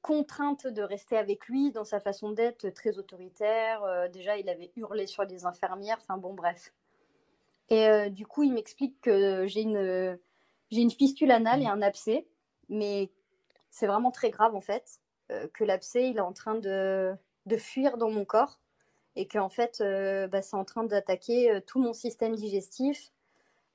contrainte 0.00 0.66
de 0.66 0.82
rester 0.82 1.16
avec 1.16 1.46
lui 1.46 1.72
dans 1.72 1.84
sa 1.84 2.00
façon 2.00 2.32
d'être 2.32 2.68
très 2.70 2.98
autoritaire. 2.98 3.82
Euh, 3.84 4.08
déjà, 4.08 4.36
il 4.38 4.48
avait 4.48 4.72
hurlé 4.76 5.06
sur 5.06 5.24
les 5.24 5.44
infirmières. 5.44 5.98
Enfin 6.00 6.16
bon, 6.16 6.34
bref. 6.34 6.72
Et 7.68 8.10
du 8.10 8.26
coup, 8.26 8.42
il 8.42 8.52
m'explique 8.52 9.00
que 9.00 9.46
j'ai 9.46 9.62
une, 9.62 10.18
j'ai 10.70 10.80
une 10.80 10.90
fistule 10.90 11.30
anale 11.30 11.62
et 11.62 11.66
un 11.66 11.80
abcès, 11.80 12.26
mais 12.68 13.10
c'est 13.70 13.86
vraiment 13.86 14.10
très 14.10 14.30
grave 14.30 14.54
en 14.54 14.60
fait, 14.60 15.00
que 15.54 15.64
l'abcès, 15.64 16.10
il 16.10 16.18
est 16.18 16.20
en 16.20 16.34
train 16.34 16.54
de, 16.56 17.14
de 17.46 17.56
fuir 17.56 17.96
dans 17.96 18.10
mon 18.10 18.24
corps 18.26 18.60
et 19.16 19.26
qu'en 19.26 19.48
fait, 19.48 19.80
euh, 19.80 20.26
bah, 20.26 20.42
c'est 20.42 20.56
en 20.56 20.64
train 20.64 20.84
d'attaquer 20.84 21.60
tout 21.66 21.80
mon 21.80 21.94
système 21.94 22.34
digestif, 22.34 23.10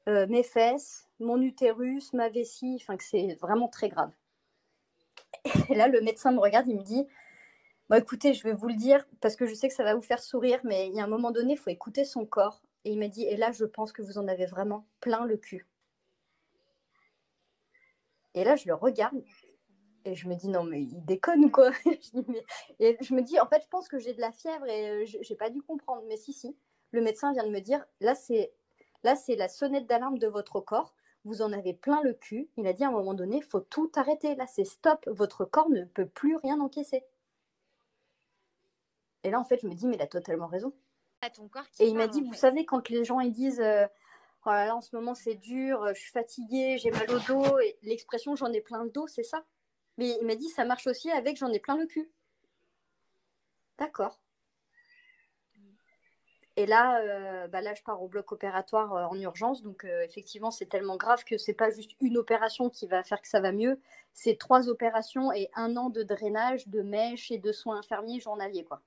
mes 0.06 0.44
fesses, 0.44 1.08
mon 1.20 1.42
utérus, 1.42 2.14
ma 2.14 2.30
vessie, 2.30 2.78
enfin 2.80 2.98
que 2.98 3.04
c'est 3.04 3.36
vraiment 3.42 3.68
très 3.68 3.90
grave. 3.90 4.12
Et 5.70 5.76
là, 5.76 5.88
le 5.88 6.02
médecin 6.02 6.32
me 6.32 6.40
regarde, 6.40 6.68
il 6.68 6.78
me 6.78 6.84
dit 6.84 7.06
Bon, 7.90 7.98
écoutez, 7.98 8.34
je 8.34 8.44
vais 8.44 8.54
vous 8.54 8.68
le 8.68 8.76
dire 8.76 9.06
parce 9.22 9.36
que 9.36 9.46
je 9.46 9.54
sais 9.54 9.70
que 9.70 9.74
ça 9.74 9.84
va 9.84 9.96
vous 9.96 10.02
faire 10.02 10.22
sourire, 10.22 10.60
mais 10.64 10.88
il 10.88 10.96
y 10.96 11.00
a 11.00 11.04
un 11.04 11.08
moment 11.08 11.32
donné, 11.32 11.54
il 11.54 11.58
faut 11.58 11.70
écouter 11.70 12.06
son 12.06 12.26
corps. 12.26 12.62
Et 12.88 12.92
il 12.92 13.00
m'a 13.00 13.10
dit 13.10 13.26
Et 13.26 13.36
là, 13.36 13.52
je 13.52 13.66
pense 13.66 13.92
que 13.92 14.02
vous 14.02 14.18
en 14.18 14.30
avez 14.30 14.46
vraiment 14.46 14.88
plein 15.02 15.26
le 15.26 15.36
cul. 15.36 15.68
Et 18.34 18.46
là, 18.46 18.56
je 18.56 18.66
le 18.66 18.76
regarde 18.76 19.22
et 20.06 20.16
je 20.16 20.30
me 20.30 20.36
dis 20.36 20.48
non, 20.48 20.64
mais 20.64 20.84
il 20.84 21.04
déconne 21.04 21.44
ou 21.44 21.50
quoi 21.50 21.72
Et 22.80 22.98
je 23.02 23.14
me 23.14 23.22
dis, 23.22 23.42
en 23.42 23.46
fait, 23.46 23.62
je 23.62 23.68
pense 23.68 23.90
que 23.90 24.00
j'ai 24.00 24.14
de 24.14 24.22
la 24.22 24.32
fièvre 24.32 24.66
et 24.68 24.90
euh, 24.90 25.06
je 25.06 25.18
n'ai 25.18 25.36
pas 25.36 25.50
dû 25.50 25.62
comprendre. 25.62 26.02
Mais 26.08 26.16
si, 26.16 26.32
si, 26.32 26.56
le 26.92 27.02
médecin 27.02 27.34
vient 27.34 27.46
de 27.46 27.52
me 27.52 27.60
dire, 27.60 27.86
là, 28.00 28.16
c'est 28.16 28.54
là 29.04 29.18
c'est 29.18 29.36
la 29.36 29.50
sonnette 29.50 29.86
d'alarme 29.86 30.18
de 30.18 30.28
votre 30.28 30.62
corps. 30.62 30.96
Vous 31.26 31.42
en 31.42 31.52
avez 31.52 31.74
plein 31.74 32.02
le 32.04 32.14
cul. 32.14 32.48
Il 32.56 32.68
a 32.68 32.72
dit 32.74 32.86
à 32.86 32.88
un 32.88 32.92
moment 32.92 33.16
donné, 33.16 33.42
faut 33.42 33.60
tout 33.60 33.92
arrêter. 33.96 34.36
Là, 34.36 34.48
c'est 34.48 34.64
stop. 34.64 35.06
Votre 35.08 35.44
corps 35.44 35.70
ne 35.70 35.84
peut 35.84 36.08
plus 36.08 36.38
rien 36.38 36.62
encaisser. 36.62 37.04
Et 39.26 39.30
là, 39.30 39.42
en 39.42 39.44
fait, 39.44 39.60
je 39.62 39.68
me 39.68 39.74
dis, 39.74 39.88
mais 39.88 39.96
il 39.96 40.02
a 40.02 40.08
totalement 40.08 40.48
raison. 40.48 40.72
Et 41.80 41.88
il 41.88 41.96
m'a 41.96 42.08
dit, 42.08 42.22
vous 42.22 42.34
savez, 42.34 42.66
quand 42.66 42.90
les 42.90 43.04
gens 43.04 43.20
ils 43.20 43.32
disent, 43.32 43.60
euh, 43.60 43.86
oh 44.46 44.50
là 44.50 44.66
là, 44.66 44.76
en 44.76 44.82
ce 44.82 44.96
moment 44.96 45.16
c'est 45.16 45.36
dur, 45.36 45.86
je 45.90 46.00
suis 46.00 46.12
fatiguée, 46.12 46.78
j'ai 46.78 46.92
mal 46.92 47.10
au 47.12 47.20
dos, 47.20 47.60
et 47.60 47.78
l'expression 47.84 48.36
j'en 48.36 48.52
ai 48.54 48.62
plein 48.62 48.84
le 48.84 48.90
dos, 48.90 49.08
c'est 49.08 49.24
ça? 49.24 49.44
Mais 49.98 50.18
il 50.22 50.28
m'a 50.28 50.36
dit 50.36 50.50
ça 50.50 50.66
marche 50.66 50.88
aussi 50.88 51.10
avec 51.12 51.38
j'en 51.38 51.52
ai 51.52 51.60
plein 51.60 51.78
le 51.78 51.88
cul. 51.88 52.10
D'accord. 53.78 54.20
Et 56.58 56.66
là, 56.66 57.00
euh, 57.02 57.48
bah 57.48 57.62
là, 57.62 57.76
je 57.76 57.84
pars 57.84 58.02
au 58.02 58.08
bloc 58.08 58.32
opératoire 58.32 58.94
euh, 58.96 59.06
en 59.06 59.20
urgence. 59.20 59.62
Donc, 59.62 59.86
euh, 59.86 60.02
effectivement, 60.02 60.50
c'est 60.50 60.66
tellement 60.66 60.98
grave 60.98 61.24
que 61.24 61.38
c'est 61.38 61.54
pas 61.54 61.70
juste 61.70 61.92
une 62.02 62.18
opération 62.18 62.72
qui 62.72 62.88
va 62.88 63.04
faire 63.04 63.22
que 63.22 63.28
ça 63.28 63.40
va 63.40 63.52
mieux. 63.52 63.80
C'est 64.14 64.40
trois 64.40 64.68
opérations 64.68 65.32
et 65.32 65.52
un 65.54 65.78
an 65.78 65.92
de 65.92 66.02
drainage, 66.02 66.68
de 66.68 66.82
mèches 66.82 67.30
et 67.30 67.38
de 67.38 67.52
soins 67.52 67.78
infirmiers 67.78 68.20
journaliers, 68.20 68.64
quoi. 68.64 68.82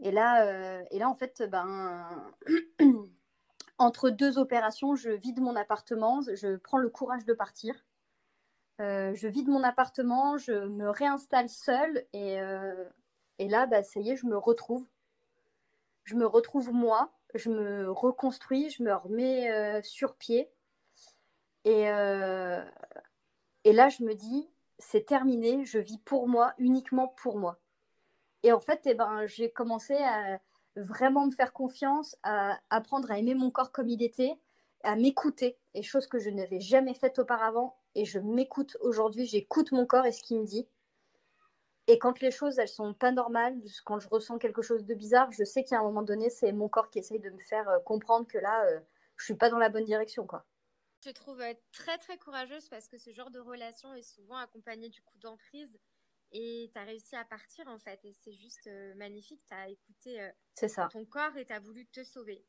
Et 0.00 0.10
là, 0.10 0.82
et 0.90 0.98
là, 0.98 1.08
en 1.08 1.14
fait, 1.14 1.42
ben, 1.42 2.06
entre 3.78 4.10
deux 4.10 4.38
opérations, 4.38 4.94
je 4.96 5.10
vide 5.10 5.40
mon 5.40 5.56
appartement, 5.56 6.20
je 6.22 6.56
prends 6.56 6.78
le 6.78 6.90
courage 6.90 7.24
de 7.24 7.32
partir. 7.32 7.74
Euh, 8.80 9.14
je 9.14 9.28
vide 9.28 9.48
mon 9.48 9.62
appartement, 9.62 10.36
je 10.36 10.52
me 10.52 10.88
réinstalle 10.90 11.48
seule 11.48 12.04
et, 12.12 12.40
euh, 12.40 12.84
et 13.38 13.48
là, 13.48 13.66
bah, 13.66 13.82
ça 13.84 14.00
y 14.00 14.10
est, 14.10 14.16
je 14.16 14.26
me 14.26 14.36
retrouve. 14.36 14.86
Je 16.04 16.16
me 16.16 16.26
retrouve 16.26 16.72
moi, 16.72 17.12
je 17.34 17.50
me 17.50 17.90
reconstruis, 17.90 18.70
je 18.70 18.82
me 18.82 18.94
remets 18.94 19.50
euh, 19.50 19.80
sur 19.82 20.16
pied. 20.16 20.50
Et, 21.64 21.84
et 23.64 23.72
là, 23.72 23.88
je 23.88 24.02
me 24.02 24.14
dis, 24.14 24.50
c'est 24.78 25.06
terminé, 25.06 25.64
je 25.64 25.78
vis 25.78 25.96
pour 25.96 26.28
moi, 26.28 26.52
uniquement 26.58 27.08
pour 27.08 27.38
moi. 27.38 27.58
Et 28.44 28.52
en 28.52 28.60
fait, 28.60 28.82
eh 28.84 28.94
ben, 28.94 29.26
j'ai 29.26 29.50
commencé 29.50 29.94
à 29.94 30.38
vraiment 30.76 31.26
me 31.26 31.32
faire 31.32 31.54
confiance, 31.54 32.14
à 32.22 32.60
apprendre 32.68 33.10
à 33.10 33.18
aimer 33.18 33.34
mon 33.34 33.50
corps 33.50 33.72
comme 33.72 33.88
il 33.88 34.02
était, 34.02 34.38
à 34.82 34.96
m'écouter, 34.96 35.58
et 35.72 35.82
chose 35.82 36.06
que 36.06 36.18
je 36.18 36.28
n'avais 36.28 36.60
jamais 36.60 36.92
faite 36.92 37.18
auparavant, 37.18 37.74
et 37.94 38.04
je 38.04 38.18
m'écoute 38.18 38.76
aujourd'hui, 38.82 39.24
j'écoute 39.24 39.72
mon 39.72 39.86
corps 39.86 40.04
et 40.04 40.12
ce 40.12 40.22
qu'il 40.22 40.40
me 40.40 40.44
dit. 40.44 40.68
Et 41.86 41.98
quand 41.98 42.20
les 42.20 42.30
choses, 42.30 42.58
elles 42.58 42.68
sont 42.68 42.92
pas 42.92 43.12
normales, 43.12 43.56
quand 43.86 43.98
je 43.98 44.08
ressens 44.08 44.36
quelque 44.36 44.60
chose 44.60 44.84
de 44.84 44.94
bizarre, 44.94 45.32
je 45.32 45.44
sais 45.44 45.64
qu'à 45.64 45.80
un 45.80 45.82
moment 45.82 46.02
donné, 46.02 46.28
c'est 46.28 46.52
mon 46.52 46.68
corps 46.68 46.90
qui 46.90 46.98
essaye 46.98 47.20
de 47.20 47.30
me 47.30 47.40
faire 47.40 47.68
euh, 47.70 47.78
comprendre 47.80 48.26
que 48.26 48.38
là, 48.38 48.68
je 48.68 48.74
euh, 48.74 48.80
je 49.16 49.24
suis 49.24 49.34
pas 49.36 49.48
dans 49.48 49.58
la 49.58 49.70
bonne 49.70 49.84
direction, 49.84 50.26
quoi. 50.26 50.44
Je 51.02 51.10
trouve 51.10 51.40
euh, 51.40 51.54
très 51.72 51.98
très 51.98 52.18
courageuse 52.18 52.68
parce 52.68 52.88
que 52.88 52.98
ce 52.98 53.10
genre 53.10 53.30
de 53.30 53.38
relation 53.38 53.94
est 53.94 54.02
souvent 54.02 54.36
accompagné 54.36 54.88
du 54.88 55.02
coup 55.02 55.18
d'emprise 55.18 55.78
et 56.32 56.70
tu 56.72 56.78
as 56.78 56.84
réussi 56.84 57.16
à 57.16 57.24
partir 57.24 57.66
en 57.68 57.78
fait 57.78 58.00
et 58.04 58.12
c'est 58.12 58.34
juste 58.34 58.68
magnifique, 58.96 59.42
tu 59.46 59.54
as 59.54 59.68
écouté 59.68 60.30
ton 60.90 61.04
corps 61.04 61.36
et 61.36 61.46
tu 61.46 61.52
as 61.52 61.60
voulu 61.60 61.86
te 61.86 62.02
sauver. 62.04 62.44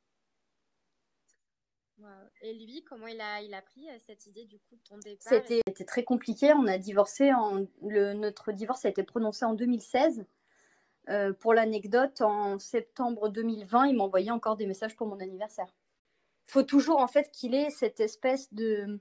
Et 2.41 2.53
lui, 2.53 2.83
comment 2.83 3.07
il 3.07 3.21
a, 3.21 3.41
il 3.41 3.53
a 3.53 3.61
pris 3.61 3.89
euh, 3.89 3.97
cette 4.05 4.25
idée 4.25 4.45
du 4.45 4.59
coup 4.59 4.75
de 4.75 4.81
ton 4.87 4.97
départ 4.97 5.27
C'était 5.27 5.85
très 5.85 6.03
compliqué. 6.03 6.53
On 6.53 6.67
a 6.67 6.77
divorcé. 6.77 7.33
En, 7.33 7.65
le, 7.81 8.13
notre 8.13 8.51
divorce 8.51 8.85
a 8.85 8.89
été 8.89 9.03
prononcé 9.03 9.45
en 9.45 9.53
2016. 9.53 10.25
Euh, 11.07 11.33
pour 11.33 11.53
l'anecdote, 11.53 12.21
en 12.21 12.59
septembre 12.59 13.29
2020, 13.29 13.87
il 13.87 13.95
m'envoyait 13.95 14.31
encore 14.31 14.57
des 14.57 14.65
messages 14.65 14.95
pour 14.95 15.07
mon 15.07 15.19
anniversaire. 15.19 15.73
Il 16.47 16.51
faut 16.51 16.63
toujours 16.63 16.99
en 16.99 17.07
fait 17.07 17.31
qu'il 17.31 17.55
ait 17.55 17.69
cette 17.69 17.99
espèce 17.99 18.53
de 18.53 18.99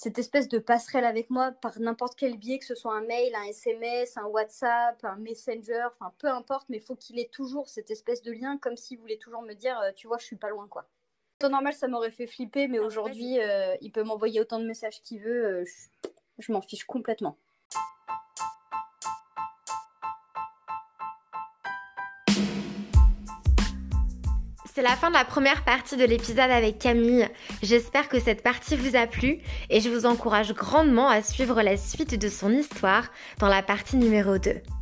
cette 0.00 0.16
espèce 0.16 0.46
de 0.46 0.60
passerelle 0.60 1.04
avec 1.04 1.28
moi 1.28 1.50
par 1.50 1.80
n'importe 1.80 2.14
quel 2.14 2.36
biais, 2.38 2.60
que 2.60 2.64
ce 2.64 2.76
soit 2.76 2.94
un 2.94 3.00
mail, 3.00 3.34
un 3.34 3.42
SMS, 3.48 4.16
un 4.16 4.26
WhatsApp, 4.26 5.04
un 5.04 5.16
Messenger, 5.16 5.88
enfin 5.92 6.12
peu 6.18 6.28
importe, 6.28 6.68
mais 6.68 6.76
il 6.76 6.82
faut 6.82 6.94
qu'il 6.94 7.18
ait 7.18 7.28
toujours 7.32 7.68
cette 7.68 7.90
espèce 7.90 8.22
de 8.22 8.30
lien 8.30 8.58
comme 8.58 8.76
s'il 8.76 9.00
voulait 9.00 9.16
toujours 9.16 9.42
me 9.42 9.54
dire, 9.54 9.76
euh, 9.80 9.90
tu 9.96 10.06
vois, 10.06 10.18
je 10.18 10.24
suis 10.24 10.36
pas 10.36 10.50
loin 10.50 10.68
quoi 10.68 10.88
temps 11.40 11.50
normal, 11.50 11.72
ça 11.72 11.88
m'aurait 11.88 12.12
fait 12.12 12.28
flipper, 12.28 12.68
mais 12.68 12.78
aujourd'hui, 12.78 13.40
euh, 13.40 13.74
il 13.80 13.90
peut 13.90 14.04
m'envoyer 14.04 14.40
autant 14.40 14.60
de 14.60 14.66
messages 14.66 15.00
qu'il 15.02 15.20
veut. 15.20 15.46
Euh, 15.46 15.64
je, 16.38 16.52
m'en 16.52 16.60
fiche 16.60 16.84
complètement. 16.84 17.36
C'est 24.74 24.82
la 24.82 24.96
fin 24.96 25.08
de 25.08 25.14
la 25.14 25.24
première 25.24 25.64
partie 25.64 25.96
de 25.96 26.04
l'épisode 26.04 26.50
avec 26.50 26.78
Camille. 26.78 27.28
J'espère 27.62 28.08
que 28.08 28.20
cette 28.20 28.42
partie 28.42 28.76
vous 28.76 28.96
a 28.96 29.06
plu 29.06 29.40
et 29.70 29.80
je 29.80 29.88
vous 29.88 30.06
encourage 30.06 30.52
grandement 30.54 31.08
à 31.08 31.22
suivre 31.22 31.62
la 31.62 31.76
suite 31.76 32.18
de 32.18 32.28
son 32.28 32.52
histoire 32.52 33.08
dans 33.38 33.48
la 33.48 33.62
partie 33.62 33.96
numéro 33.96 34.38
2. 34.38 34.77